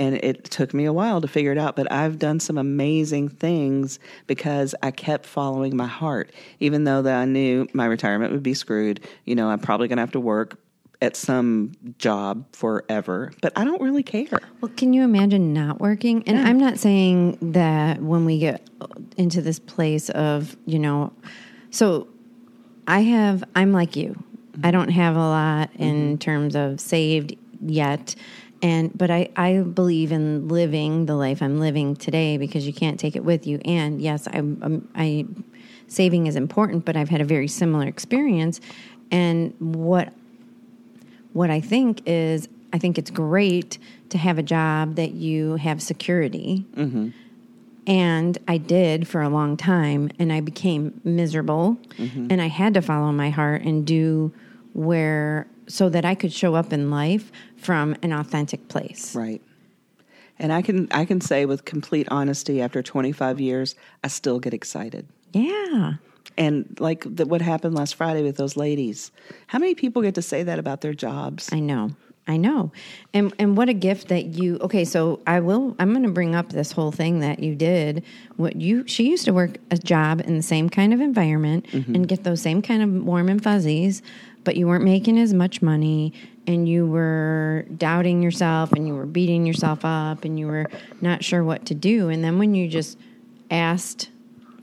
[0.01, 3.29] and it took me a while to figure it out but i've done some amazing
[3.29, 8.43] things because i kept following my heart even though that i knew my retirement would
[8.43, 10.59] be screwed you know i'm probably going to have to work
[11.01, 16.23] at some job forever but i don't really care Well, can you imagine not working?
[16.27, 18.69] And I'm not saying that when we get
[19.17, 21.13] into this place of, you know,
[21.71, 22.07] so
[22.87, 24.11] I have, I'm like you.
[24.11, 24.71] I mm-hmm.
[24.71, 26.17] don't have a lot in mm-hmm.
[26.17, 27.35] terms of saved
[27.65, 28.15] yet.
[28.61, 32.99] And, but I, I believe in living the life I'm living today because you can't
[32.99, 33.59] take it with you.
[33.65, 35.25] And yes, I'm, I'm I,
[35.87, 38.61] saving is important, but I've had a very similar experience.
[39.11, 40.13] And what
[41.33, 43.77] what I think is, I think it's great
[44.09, 46.65] to have a job that you have security.
[46.75, 47.09] Mm-hmm.
[47.87, 51.77] And I did for a long time, and I became miserable.
[51.97, 52.27] Mm-hmm.
[52.29, 54.31] And I had to follow my heart and do
[54.73, 59.15] where, so that I could show up in life from an authentic place.
[59.15, 59.41] right
[60.39, 64.53] and i can i can say with complete honesty after 25 years i still get
[64.53, 65.93] excited Yeah.
[66.37, 69.11] And like the, what happened last Friday with those ladies,
[69.47, 71.49] how many people get to say that about their jobs?
[71.51, 71.91] I know.
[72.27, 72.71] I know.
[73.13, 76.35] And and what a gift that you Okay, so I will I'm going to bring
[76.35, 78.03] up this whole thing that you did.
[78.37, 81.95] What you she used to work a job in the same kind of environment mm-hmm.
[81.95, 84.03] and get those same kind of warm and fuzzies,
[84.43, 86.13] but you weren't making as much money
[86.47, 90.65] and you were doubting yourself and you were beating yourself up and you were
[91.01, 92.97] not sure what to do and then when you just
[93.49, 94.09] asked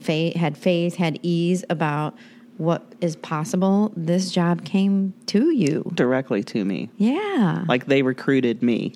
[0.01, 2.15] faith had faith had ease about
[2.57, 6.89] what is possible this job came to you Directly to me.
[6.97, 7.63] yeah.
[7.67, 8.95] Like they recruited me.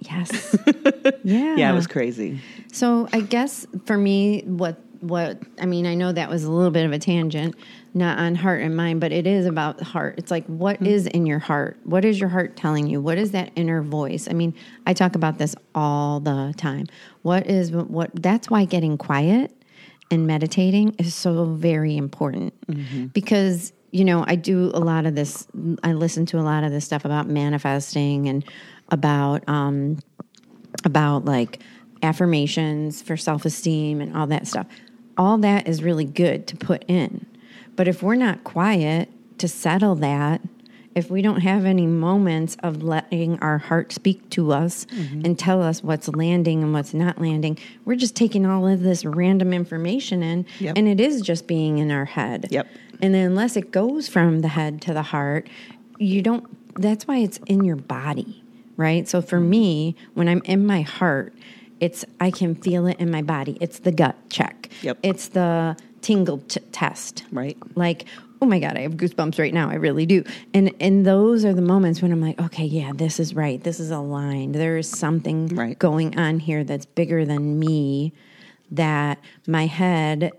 [0.00, 0.54] yes.
[1.24, 1.56] yeah.
[1.56, 2.40] Yeah, it was crazy.
[2.72, 6.70] So I guess for me, what what I mean, I know that was a little
[6.70, 7.54] bit of a tangent,
[7.92, 10.14] not on heart and mind, but it is about the heart.
[10.18, 11.78] It's like what is in your heart?
[11.84, 13.00] What is your heart telling you?
[13.00, 14.28] What is that inner voice?
[14.30, 14.54] I mean,
[14.86, 16.86] I talk about this all the time.
[17.22, 18.10] What is what?
[18.14, 19.52] That's why getting quiet
[20.10, 22.54] and meditating is so very important
[23.12, 25.46] because you know I do a lot of this.
[25.82, 28.44] I listen to a lot of this stuff about manifesting and
[28.90, 29.98] about um,
[30.84, 31.60] about like
[32.02, 34.66] affirmations for self esteem and all that stuff.
[35.16, 37.26] All that is really good to put in.
[37.80, 40.42] But if we're not quiet to settle that,
[40.94, 45.22] if we don't have any moments of letting our heart speak to us mm-hmm.
[45.24, 49.02] and tell us what's landing and what's not landing, we're just taking all of this
[49.06, 50.76] random information in Yep.
[50.76, 52.48] and it is just being in our head.
[52.50, 52.66] Yep.
[53.00, 55.48] And then unless it goes from the head to the heart,
[55.96, 56.44] you don't
[56.78, 58.44] that's why it's in your body,
[58.76, 59.08] right?
[59.08, 59.48] So for mm-hmm.
[59.48, 61.32] me, when I'm in my heart,
[61.80, 63.56] it's I can feel it in my body.
[63.58, 64.68] It's the gut check.
[64.82, 64.98] Yep.
[65.02, 67.24] It's the tingle t- test.
[67.32, 67.56] Right.
[67.76, 68.06] Like,
[68.42, 69.68] oh my god, I have goosebumps right now.
[69.70, 70.24] I really do.
[70.54, 73.62] And and those are the moments when I'm like, okay, yeah, this is right.
[73.62, 74.54] This is aligned.
[74.54, 75.78] There is something Right.
[75.78, 78.12] going on here that's bigger than me
[78.70, 80.32] that my head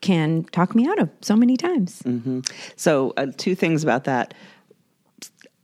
[0.00, 2.02] can talk me out of so many times.
[2.76, 4.34] So, uh, two things about that.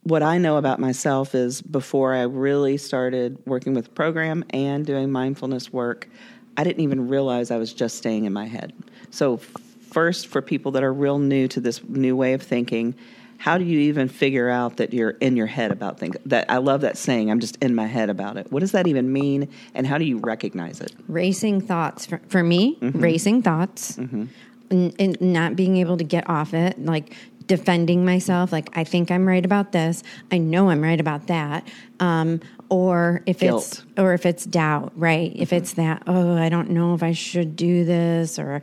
[0.05, 4.87] What I know about myself is before I really started working with the program and
[4.87, 6.09] doing mindfulness work,
[6.57, 8.72] I didn't even realize I was just staying in my head.
[9.10, 12.94] So, first for people that are real new to this new way of thinking,
[13.40, 16.14] how do you even figure out that you're in your head about things?
[16.26, 18.52] That I love that saying, I'm just in my head about it.
[18.52, 20.92] What does that even mean and how do you recognize it?
[21.08, 23.00] Racing thoughts for, for me, mm-hmm.
[23.00, 24.26] racing thoughts, mm-hmm.
[24.70, 29.10] and, and not being able to get off it, like defending myself, like I think
[29.10, 31.66] I'm right about this, I know I'm right about that,
[31.98, 35.32] um, or if it's or if it's doubt, right?
[35.34, 35.56] If mm-hmm.
[35.56, 38.60] it's that, oh, I don't know if I should do this, or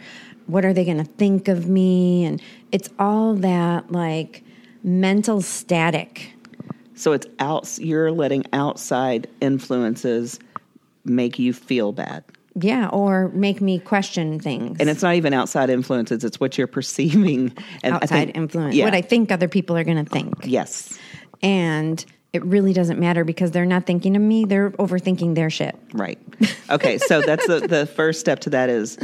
[0.47, 4.43] what are they going to think of me, and it's all that like
[4.83, 6.31] mental static.
[6.95, 10.39] So it's out you're letting outside influences
[11.05, 12.23] make you feel bad.
[12.59, 14.77] Yeah, or make me question things.
[14.79, 18.75] And it's not even outside influences, it's what you're perceiving and outside think- influence.
[18.75, 18.85] Yeah.
[18.85, 20.33] What I think other people are going to think.
[20.43, 20.97] Yes.
[21.43, 25.75] And it really doesn't matter because they're not thinking of me, they're overthinking their shit.
[25.93, 26.19] Right.
[26.69, 26.97] Okay.
[26.97, 28.97] So that's the, the first step to that is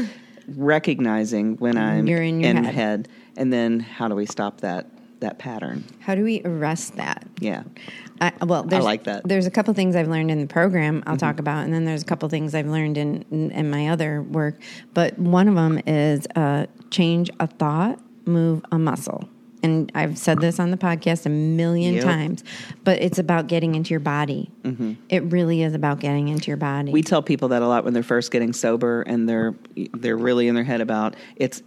[0.47, 2.75] recognizing when I'm You're in your my head.
[2.75, 4.87] head, and then how do we stop that
[5.19, 5.83] that pattern?
[5.99, 7.25] How do we arrest that?
[7.39, 7.63] Yeah.
[8.19, 9.19] I, well, there's, like that.
[9.19, 9.27] Mm-hmm.
[9.29, 12.01] There's a couple things I've learned in the program I'll talk about, and then there's
[12.01, 14.61] a couple things I've learned in, in, in my other work.
[14.93, 19.29] But one of them is uh, change a thought, move a muscle.
[19.63, 22.03] And I've said this on the podcast a million Yep.
[22.03, 22.43] times,
[22.83, 24.51] but it's about getting into your body.
[25.09, 26.87] It really is about getting into your body.
[26.87, 26.93] Mm-hmm.
[26.93, 29.55] We tell people that a lot when they're first getting sober and they're
[29.93, 31.63] they're really in their head about it's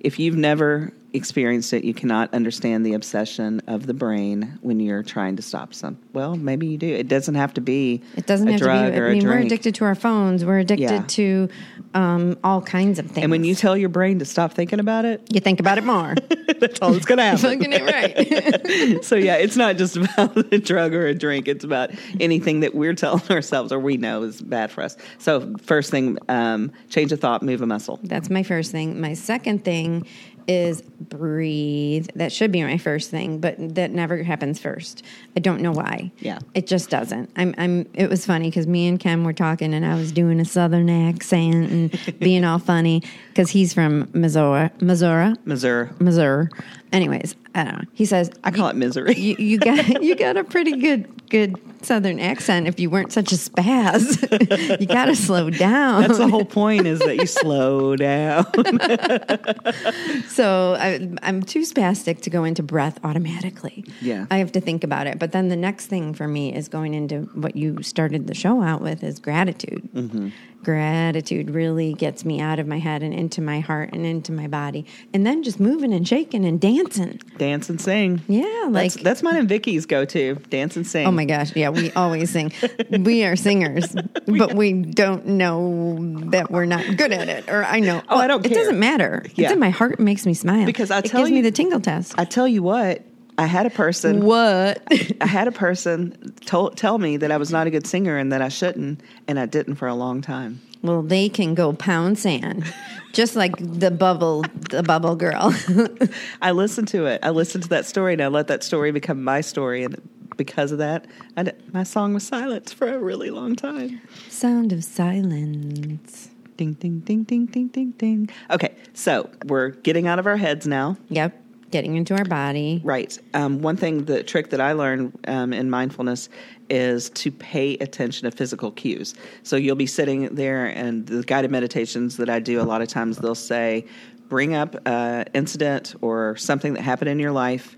[0.00, 5.02] if you've never experienced it, you cannot understand the obsession of the brain when you're
[5.02, 5.98] trying to stop some.
[6.12, 6.86] Well, maybe you do.
[6.92, 8.70] It doesn't have to be It doesn't a have to be.
[8.72, 10.44] I mean, we're addicted to our phones.
[10.44, 11.04] We're addicted Yeah.
[11.06, 11.48] to
[11.94, 13.22] um, all kinds of things.
[13.24, 15.84] And when you tell your brain to stop thinking about it, you think about it
[15.84, 16.14] more,
[16.60, 17.38] that's all that's going to happen.
[17.60, 19.04] fucking it right.
[19.04, 21.48] so yeah, it's not just about a drug or a drink.
[21.48, 21.90] It's about
[22.20, 24.96] anything that we're telling ourselves or we know is bad for us.
[25.18, 27.98] So first thing, um, change a thought, move a muscle.
[28.02, 29.00] That's my first thing.
[29.00, 30.06] My second thing
[30.48, 32.08] is breathe.
[32.14, 35.02] That should be my first thing, but that never happens first.
[35.36, 36.10] I don't know why.
[36.18, 36.38] Yeah.
[36.54, 37.30] It just doesn't.
[37.36, 40.40] I'm I'm it was funny cuz me and Ken were talking and I was doing
[40.40, 43.02] a southern accent and being all funny
[43.34, 45.88] cuz he's from Missouri, Missouri, Missouri.
[45.98, 46.48] Missouri.
[46.92, 47.84] Anyways, I don't know.
[47.92, 49.14] He says I call it misery.
[49.14, 53.32] you, you got you got a pretty good good southern accent if you weren't such
[53.32, 54.80] a spaz.
[54.80, 56.02] you got to slow down.
[56.02, 58.46] That's the whole point is that you slow down.
[60.28, 63.84] So I, I'm too spastic to go into breath automatically.
[64.02, 64.26] Yeah.
[64.30, 65.18] I have to think about it.
[65.18, 68.60] But then the next thing for me is going into what you started the show
[68.60, 69.88] out with is gratitude.
[69.94, 70.28] Mm-hmm.
[70.64, 74.48] Gratitude really gets me out of my head and into my heart and into my
[74.48, 77.20] body, and then just moving and shaking and dancing.
[77.38, 78.20] Dance and sing.
[78.26, 80.34] Yeah, like That's, that's mine and Vicky's go to.
[80.50, 81.06] Dance and sing.
[81.06, 82.52] Oh my gosh, yeah, we always sing.
[82.90, 83.94] we are singers,
[84.26, 85.98] but we don't know
[86.30, 87.48] that we're not good at it.
[87.48, 88.02] Or I know.
[88.08, 88.58] Oh, I don't It care.
[88.58, 89.24] doesn't matter.
[89.36, 89.44] Yeah.
[89.46, 89.92] It's in my heart.
[89.92, 92.14] It makes me smile Because it tell gives me you- the tingle test.
[92.18, 93.02] I tell you what,
[93.38, 94.24] I had a person.
[94.24, 94.82] what?
[95.20, 98.32] I had a person told, tell me that I was not a good singer and
[98.32, 100.60] that I shouldn't, and I didn't for a long time.
[100.82, 102.64] well, they can go pound sand,
[103.12, 105.54] just like the bubble, the bubble girl.
[106.42, 107.20] I listened to it.
[107.22, 109.84] I listened to that story, and I let that story become my story.
[109.84, 109.96] And
[110.36, 114.00] because of that, I d- my song was silenced for a really long time.
[114.28, 116.30] Sound of silence.
[116.56, 118.30] Ding, ding, ding, ding, ding, ding, ding.
[118.50, 120.96] Okay, so we're getting out of our heads now.
[121.10, 121.38] Yep,
[121.76, 122.80] getting into our body.
[122.82, 123.18] Right.
[123.34, 126.30] Um, one thing, the trick that I learned um, in mindfulness
[126.70, 129.14] is to pay attention to physical cues.
[129.42, 132.88] So you'll be sitting there, and the guided meditations that I do, a lot of
[132.88, 133.84] times they'll say,
[134.30, 137.76] bring up an incident or something that happened in your life.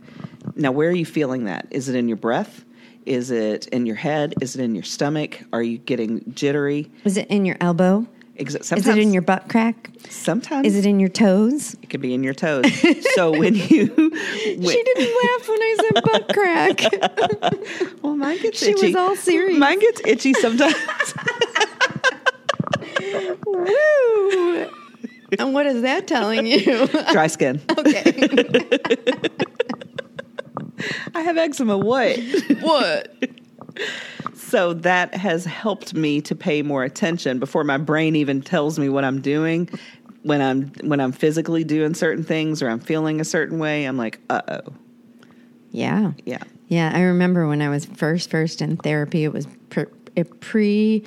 [0.55, 1.67] Now, where are you feeling that?
[1.73, 2.65] Is it in your breath?
[3.05, 4.35] Is it in your head?
[4.41, 5.43] Is it in your stomach?
[5.53, 6.89] Are you getting jittery?
[7.03, 8.07] Is it in your elbow?
[8.39, 9.91] Ex- Is it in your butt crack?
[10.09, 11.75] Sometimes Is it in your toes?
[11.83, 12.65] it could be in your toes.
[13.15, 16.81] so when you, when, She didn't laugh when I said butt crack.
[18.03, 18.79] well, mine gets itchy.
[18.79, 19.59] She was all serious.
[19.59, 20.75] Mine gets itchy sometimes.
[23.47, 24.71] Woo!
[25.39, 26.87] And what is that telling you?
[27.13, 27.61] Dry skin.
[27.77, 28.31] okay.
[31.15, 31.77] I have eczema.
[31.77, 32.19] What?
[32.61, 33.13] what?
[34.35, 38.89] So that has helped me to pay more attention before my brain even tells me
[38.89, 39.69] what I'm doing.
[40.23, 43.97] When I'm when I'm physically doing certain things or I'm feeling a certain way, I'm
[43.97, 44.73] like, uh oh,
[45.71, 46.13] Yeah.
[46.25, 46.43] yeah.
[46.67, 49.25] Yeah, I remember when I was first first in therapy.
[49.25, 49.87] It was pre
[50.41, 51.05] pre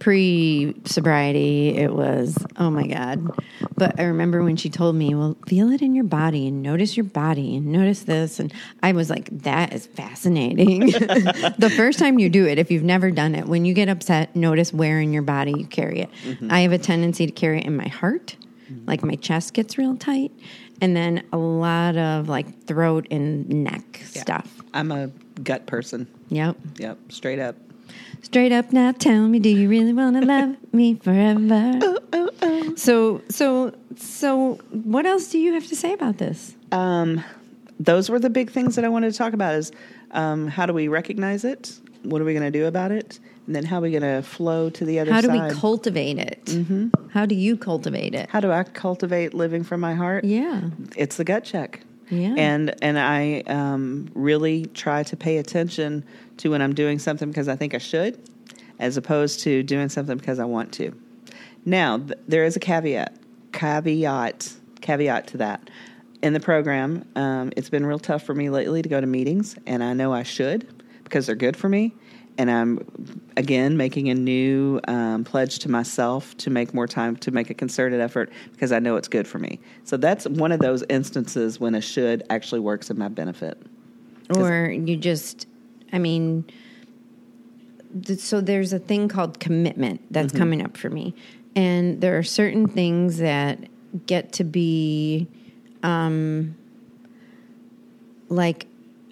[0.00, 1.76] pre sobriety.
[1.76, 3.30] It was oh my god.
[3.76, 6.96] But I remember when she told me, "Well, feel it in your body and notice
[6.96, 12.18] your body and notice this." And I was like, "That is fascinating." the first time
[12.18, 15.12] you do it, if you've never done it, when you get upset, notice where in
[15.12, 16.10] your body you carry it.
[16.50, 18.36] I have a tendency to carry it in my heart.
[18.70, 18.86] Mm-hmm.
[18.88, 20.32] Like my chest gets real tight,
[20.80, 24.22] and then a lot of like throat and neck Yeah.
[24.22, 24.62] stuff.
[24.74, 25.08] I'm a
[25.42, 26.06] gut person.
[26.28, 26.56] Yep.
[26.78, 27.56] Yep, straight up.
[28.22, 31.80] Straight up now, tell me, do you really want to love me forever?
[32.76, 36.54] So, so, so, what else do you have to say about this?
[36.72, 37.22] Um,
[37.78, 39.54] those were the big things that I wanted to talk about.
[39.54, 39.72] Is
[40.12, 41.78] um, how do we recognize it?
[42.04, 43.18] What are we going to do about it?
[43.46, 46.18] And then how are we going to flow to the other How do we cultivate
[46.18, 46.44] it?
[46.46, 47.08] Mm-hmm.
[47.10, 48.30] How do you cultivate it?
[48.30, 50.24] how do I cultivate living from my heart?
[50.24, 50.62] Yeah.
[50.96, 51.80] It's the gut check.
[52.10, 52.34] Yeah.
[52.36, 56.04] And and I um, really try to pay attention
[56.38, 58.20] to when I'm doing something because I think I should,
[58.78, 60.92] as opposed to doing something because I want to.
[61.64, 63.14] Now th- there is a caveat,
[63.52, 65.70] caveat, caveat to that.
[66.22, 69.56] In the program, um, it's been real tough for me lately to go to meetings,
[69.66, 71.94] and I know I should because they're good for me.
[72.40, 77.30] And I'm again making a new um, pledge to myself to make more time to
[77.30, 79.60] make a concerted effort because I know it's good for me.
[79.84, 83.60] So that's one of those instances when a should actually works in my benefit.
[84.34, 85.48] Or you just,
[85.92, 86.46] I mean,
[88.06, 91.14] th- so there's a thing called commitment that's coming up for me.
[91.54, 93.58] And there are certain things that
[94.06, 95.28] get to be
[95.82, 96.56] um,
[98.30, 98.66] like,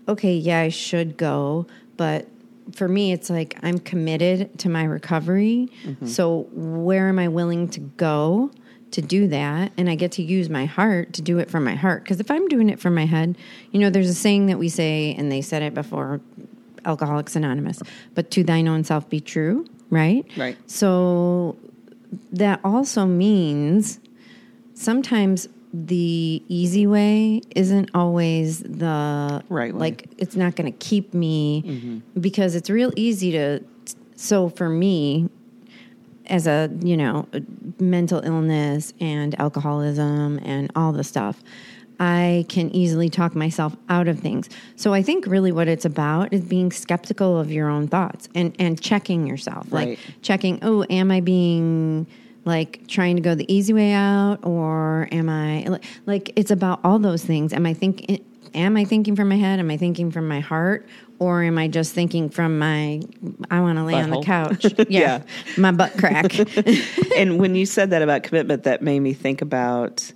[0.09, 1.67] okay, yeah, I should go.
[1.99, 2.27] But
[2.75, 5.69] for me, it's like I'm committed to my recovery.
[5.85, 6.07] Mm-hmm.
[6.07, 8.51] So where am I willing to go?
[8.93, 11.75] To do that, and I get to use my heart to do it from my
[11.75, 12.05] heart.
[12.05, 13.37] Because if I'm doing it from my head,
[13.71, 16.23] you know, there's a saying that we say, and they said it before
[16.87, 17.83] Alcoholics Anonymous,
[18.15, 20.25] but to thine own self be true, right?
[20.39, 20.57] Right.
[20.71, 21.59] So
[22.33, 24.01] that also means
[24.73, 29.79] sometimes the easy way isn't always the Right way.
[29.79, 32.21] Like it's not going to keep me mm-hmm.
[32.21, 33.61] because it's real easy to.
[34.17, 35.29] So for me,
[36.29, 37.27] as a you know
[37.79, 41.43] mental illness and alcoholism and all the stuff
[42.01, 46.33] i can easily talk myself out of things so i think really what it's about
[46.33, 49.91] is being skeptical of your own thoughts and and checking yourself Right.
[49.91, 52.07] like checking oh am i being
[52.49, 55.65] like trying to go the easy way out or am i
[56.07, 57.53] like, it's about all those things.
[57.53, 58.25] Am i thinking
[58.55, 59.61] am i thinking from my head?
[59.61, 60.89] Am i thinking from my heart?
[61.21, 63.01] Or am i just thinking from my
[63.51, 64.65] i want to lay on the couch.
[64.89, 65.23] Yeah, Yeah.
[65.57, 66.33] my butt crack.
[67.17, 70.13] And when you said that about commitment, that made me think about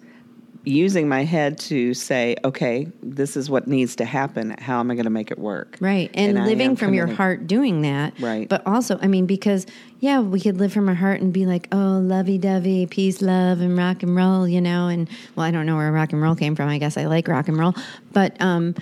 [0.64, 4.54] using my head to say, okay, this is what needs to happen.
[4.58, 5.76] How am I going to make it work?
[5.80, 6.10] Right.
[6.14, 8.18] And, I living from your heart doing that.
[8.20, 8.48] Right.
[8.48, 9.66] But also, I mean, because,
[9.98, 13.60] yeah, we could live from our heart and be like, oh, lovey dovey, peace, love,
[13.60, 14.88] and rock and roll, you know?
[14.88, 16.68] And, well, I don't know where rock and roll came from.
[16.68, 17.74] I guess I like rock and roll.
[18.12, 18.76] But um,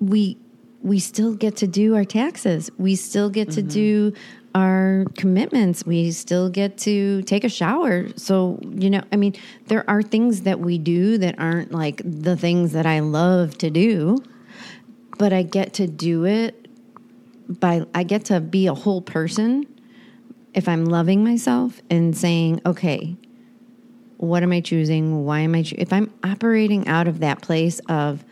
[0.00, 0.36] we,
[0.82, 2.70] we still get to do our taxes.
[2.78, 4.14] We still get to do
[4.54, 5.86] our commitments.
[5.86, 8.08] We still get to take a shower.
[8.16, 9.34] So, you know, I mean,
[9.66, 13.70] there are things that we do that aren't like the things that I love to
[13.70, 14.18] do,
[15.18, 16.68] but I get to do it
[17.48, 19.66] by I get to be a whole person
[20.54, 23.16] if I'm loving myself and saying, okay,
[24.16, 25.24] what am I choosing?
[25.24, 25.76] Why am I choo-?
[25.78, 28.24] if I'm operating out of that place of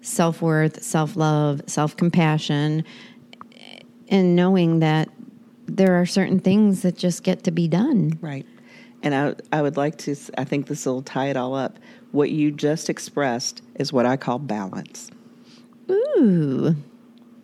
[0.00, 2.84] self-worth, self-love, self-compassion
[4.08, 5.08] and knowing that
[5.66, 8.18] there are certain things that just get to be done.
[8.20, 8.46] Right.
[9.02, 11.78] And I, I would like to, I think this will tie it all up.
[12.12, 15.10] What you just expressed is what I call balance.
[15.90, 16.74] Ooh.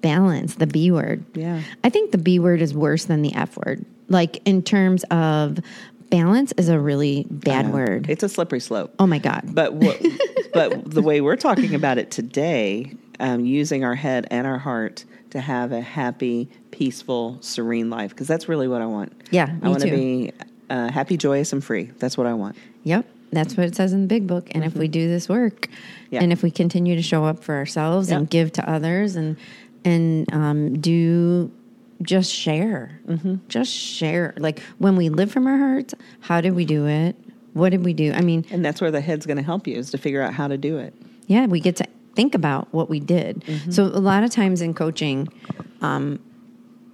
[0.01, 1.25] Balance, the B word.
[1.35, 1.63] Yeah.
[1.85, 3.85] I think the B word is worse than the F word.
[4.09, 5.59] Like in terms of
[6.11, 8.07] balance is a really bad word.
[8.09, 8.95] It's a slippery slope.
[8.99, 9.43] oh my God.
[9.55, 10.01] But what,
[10.53, 15.05] but the way we're talking about it today, um, using our head and our heart
[15.33, 19.13] to have a happy, peaceful, serene life, because that's really what I want.
[19.31, 20.33] Yeah, I want to be
[20.71, 21.91] uh, happy, joyous, and free.
[21.99, 22.57] That's what I want.
[22.85, 23.07] Yep.
[23.33, 24.49] That's what it says in the big book.
[24.55, 26.15] And if we do this work Mm-hmm.
[26.15, 26.23] Yeah.
[26.23, 29.39] and if we continue to show up for ourselves and give to others and,
[29.87, 31.51] and um, do
[32.03, 33.37] just share, Mm-hmm.
[33.49, 34.35] just share.
[34.37, 37.17] Like when we live from our hearts, how did we do it?
[37.55, 38.13] What did we do?
[38.13, 40.35] I mean, And that's where the head's going to help you is to figure out
[40.35, 40.93] how to do it.
[41.27, 43.45] yeah, we get to think about what we did.
[43.45, 43.71] Mm-hmm.
[43.71, 45.29] So a lot of times in coaching,
[45.81, 46.21] um,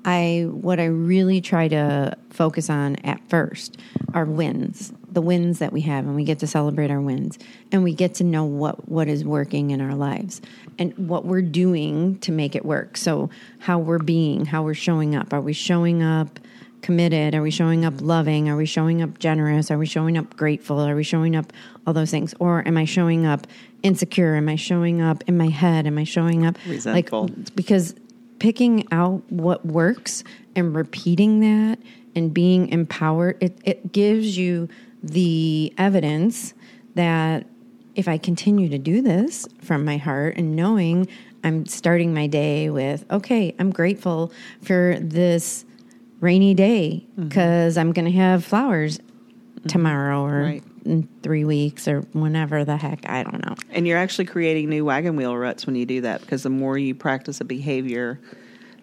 [0.05, 3.79] I what I really try to focus on at first
[4.15, 7.39] are wins, the wins that we have, and we get to celebrate our wins,
[7.73, 10.41] and we get to know what what is working in our lives
[10.79, 12.97] and what we're doing to make it work.
[12.97, 15.33] So how we're being, how we're showing up.
[15.33, 16.39] Are we showing up?
[16.83, 17.35] Committed?
[17.35, 18.49] Are we showing up loving?
[18.49, 19.71] Are we showing up generous?
[19.71, 20.79] Are we showing up grateful?
[20.81, 21.53] Are we showing up
[21.87, 22.35] all those things?
[22.39, 23.47] Or am I showing up
[23.83, 24.37] insecure?
[24.37, 25.87] Am I showing up in my head?
[25.87, 27.29] Am I showing up Resentful.
[27.29, 27.95] like because
[28.39, 30.25] picking out what works
[30.55, 31.79] and repeating that
[32.15, 34.69] and being empowered, it, it gives you
[35.03, 36.55] the evidence
[36.95, 37.47] that
[37.95, 41.09] if I continue to do this from my heart and knowing
[41.43, 45.65] I'm starting my day with, okay, I'm grateful for this
[46.21, 47.29] rainy day Mm-hmm.
[47.29, 49.01] because I'm going to have flowers
[49.67, 50.63] tomorrow or Right.
[50.85, 53.09] in three weeks or whenever the heck.
[53.09, 53.55] I don't know.
[53.71, 56.79] And you're actually creating new wagon wheel ruts when you do that because the more
[56.79, 58.21] you practice a behavior,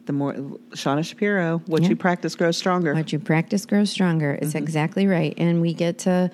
[0.05, 0.33] the more
[0.71, 1.89] Shauna Shapiro, what Yeah.
[1.89, 2.93] you practice grows stronger.
[2.93, 4.33] What you practice grows stronger.
[4.41, 4.57] It's Mm-hmm.
[4.59, 5.33] exactly right.
[5.37, 6.29] And we get to,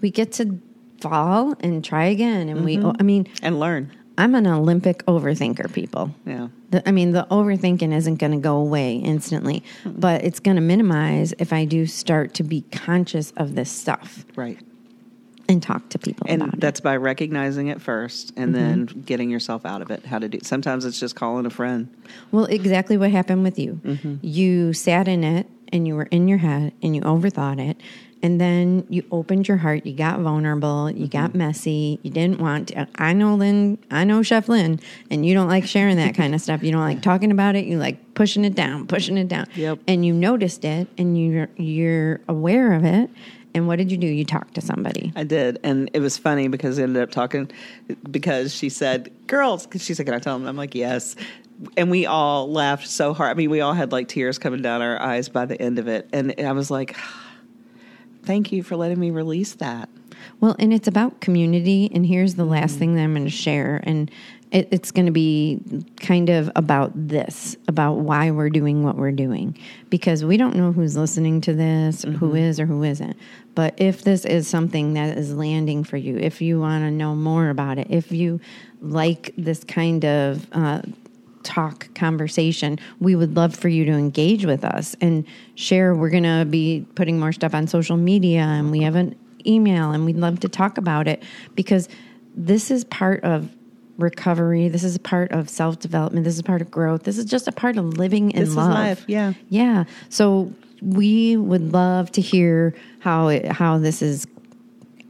[0.00, 0.60] we get to
[1.00, 2.48] fall and try again.
[2.48, 2.86] And Mm-hmm.
[2.88, 3.90] we, I mean, and learn.
[4.18, 6.14] I'm an Olympic overthinker, people.
[6.26, 6.48] Yeah.
[6.70, 10.60] The, I mean, the overthinking isn't going to go away instantly, but it's going to
[10.60, 14.58] minimize if I do start to be conscious of this stuff Right.
[15.48, 16.60] and talk to people And about it.
[16.60, 18.64] that's by recognizing it first and mm-hmm.
[18.64, 20.04] then getting yourself out of it.
[20.04, 21.88] How to do sometimes it's just calling a friend.
[22.30, 23.80] Well, exactly what happened with you.
[23.82, 24.16] Mm-hmm.
[24.22, 27.80] You sat in it and you were in your head and you overthought it.
[28.22, 31.38] And then you opened your heart, you got vulnerable, you got mm-hmm.
[31.38, 32.86] messy, you didn't want to.
[32.96, 36.40] I know Lynn, I know Chef Lynn, and you don't like sharing that kind of
[36.40, 36.62] stuff.
[36.62, 39.46] You don't like talking about it, you like pushing it down, pushing it down.
[39.54, 39.80] Yep.
[39.88, 43.10] And you noticed it and you're you're aware of it.
[43.52, 44.06] And what did you do?
[44.06, 45.12] You talked to somebody.
[45.16, 47.50] I did, and it was funny because I ended up talking
[48.08, 51.16] because she said, "Girls," because she said, "Can I tell them?" I'm like, "Yes,"
[51.76, 53.30] and we all laughed so hard.
[53.30, 55.88] I mean, we all had like tears coming down our eyes by the end of
[55.88, 56.96] it, and I was like,
[58.30, 59.88] "Thank you for letting me release that."
[60.40, 61.90] Well, and it's about community.
[61.92, 63.80] And here's the last thing that I'm going to share.
[63.84, 64.10] And
[64.50, 65.60] it, it's going to be
[66.00, 69.56] kind of about this, about why we're doing what we're doing.
[69.90, 73.16] Because we don't know who's listening to this, who is or who isn't.
[73.54, 77.14] But if this is something that is landing for you, if you want to know
[77.14, 78.40] more about it, if you
[78.80, 80.82] like this kind of uh,
[81.42, 85.24] talk conversation, we would love for you to engage with us and
[85.54, 85.94] share.
[85.94, 89.16] We're going to be putting more stuff on social media and we have an
[89.46, 91.22] email and we'd love to talk about it
[91.54, 91.88] because
[92.34, 93.50] this is part of
[93.98, 94.68] recovery.
[94.68, 96.24] This is a part of self development.
[96.24, 97.02] This is part of growth.
[97.04, 98.70] This is just a part of living in This is love.
[98.70, 99.34] life, yeah.
[99.48, 99.84] Yeah.
[100.08, 104.26] So we would love to hear how it, how this is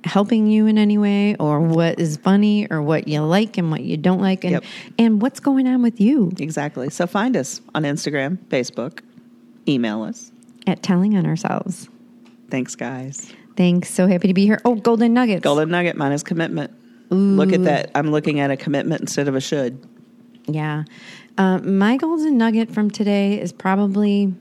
[0.04, 3.82] helping you in any way or what is funny or what you like and what
[3.82, 4.64] you don't like and Yep.
[4.98, 6.88] and what's going on with you Exactly.
[6.90, 9.00] So find us on Instagram, Facebook,
[9.68, 10.32] email us.
[10.66, 11.88] at telling on ourselves.
[12.50, 13.32] Thanks, guys.
[13.56, 13.90] Thanks.
[13.90, 14.60] So happy to be here.
[14.64, 15.42] Oh, golden nuggets.
[15.42, 16.70] Golden nugget, mine is commitment.
[17.10, 17.90] Look at that.
[17.94, 19.84] I'm looking at a commitment instead of a should.
[20.46, 20.84] Yeah.
[21.36, 24.32] Uh, my golden nugget from today is probably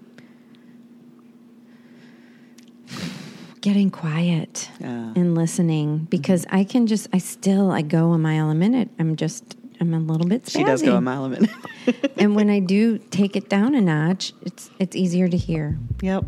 [3.61, 5.13] getting quiet Yeah.
[5.15, 8.89] and listening because I can just, I still, I go a mile a minute.
[8.99, 11.49] I'm just, I'm a little bit She does go a mile a minute.
[12.17, 15.77] and when I do take it down a notch, it's it's easier to hear.
[16.01, 16.25] yep.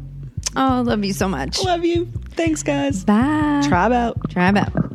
[0.56, 1.64] Oh, I love you so much.
[1.64, 2.08] Love you.
[2.32, 3.06] Thanks, guys.
[3.06, 3.62] Bye.
[3.68, 4.30] Tribe out.
[4.30, 4.91] Tribe out.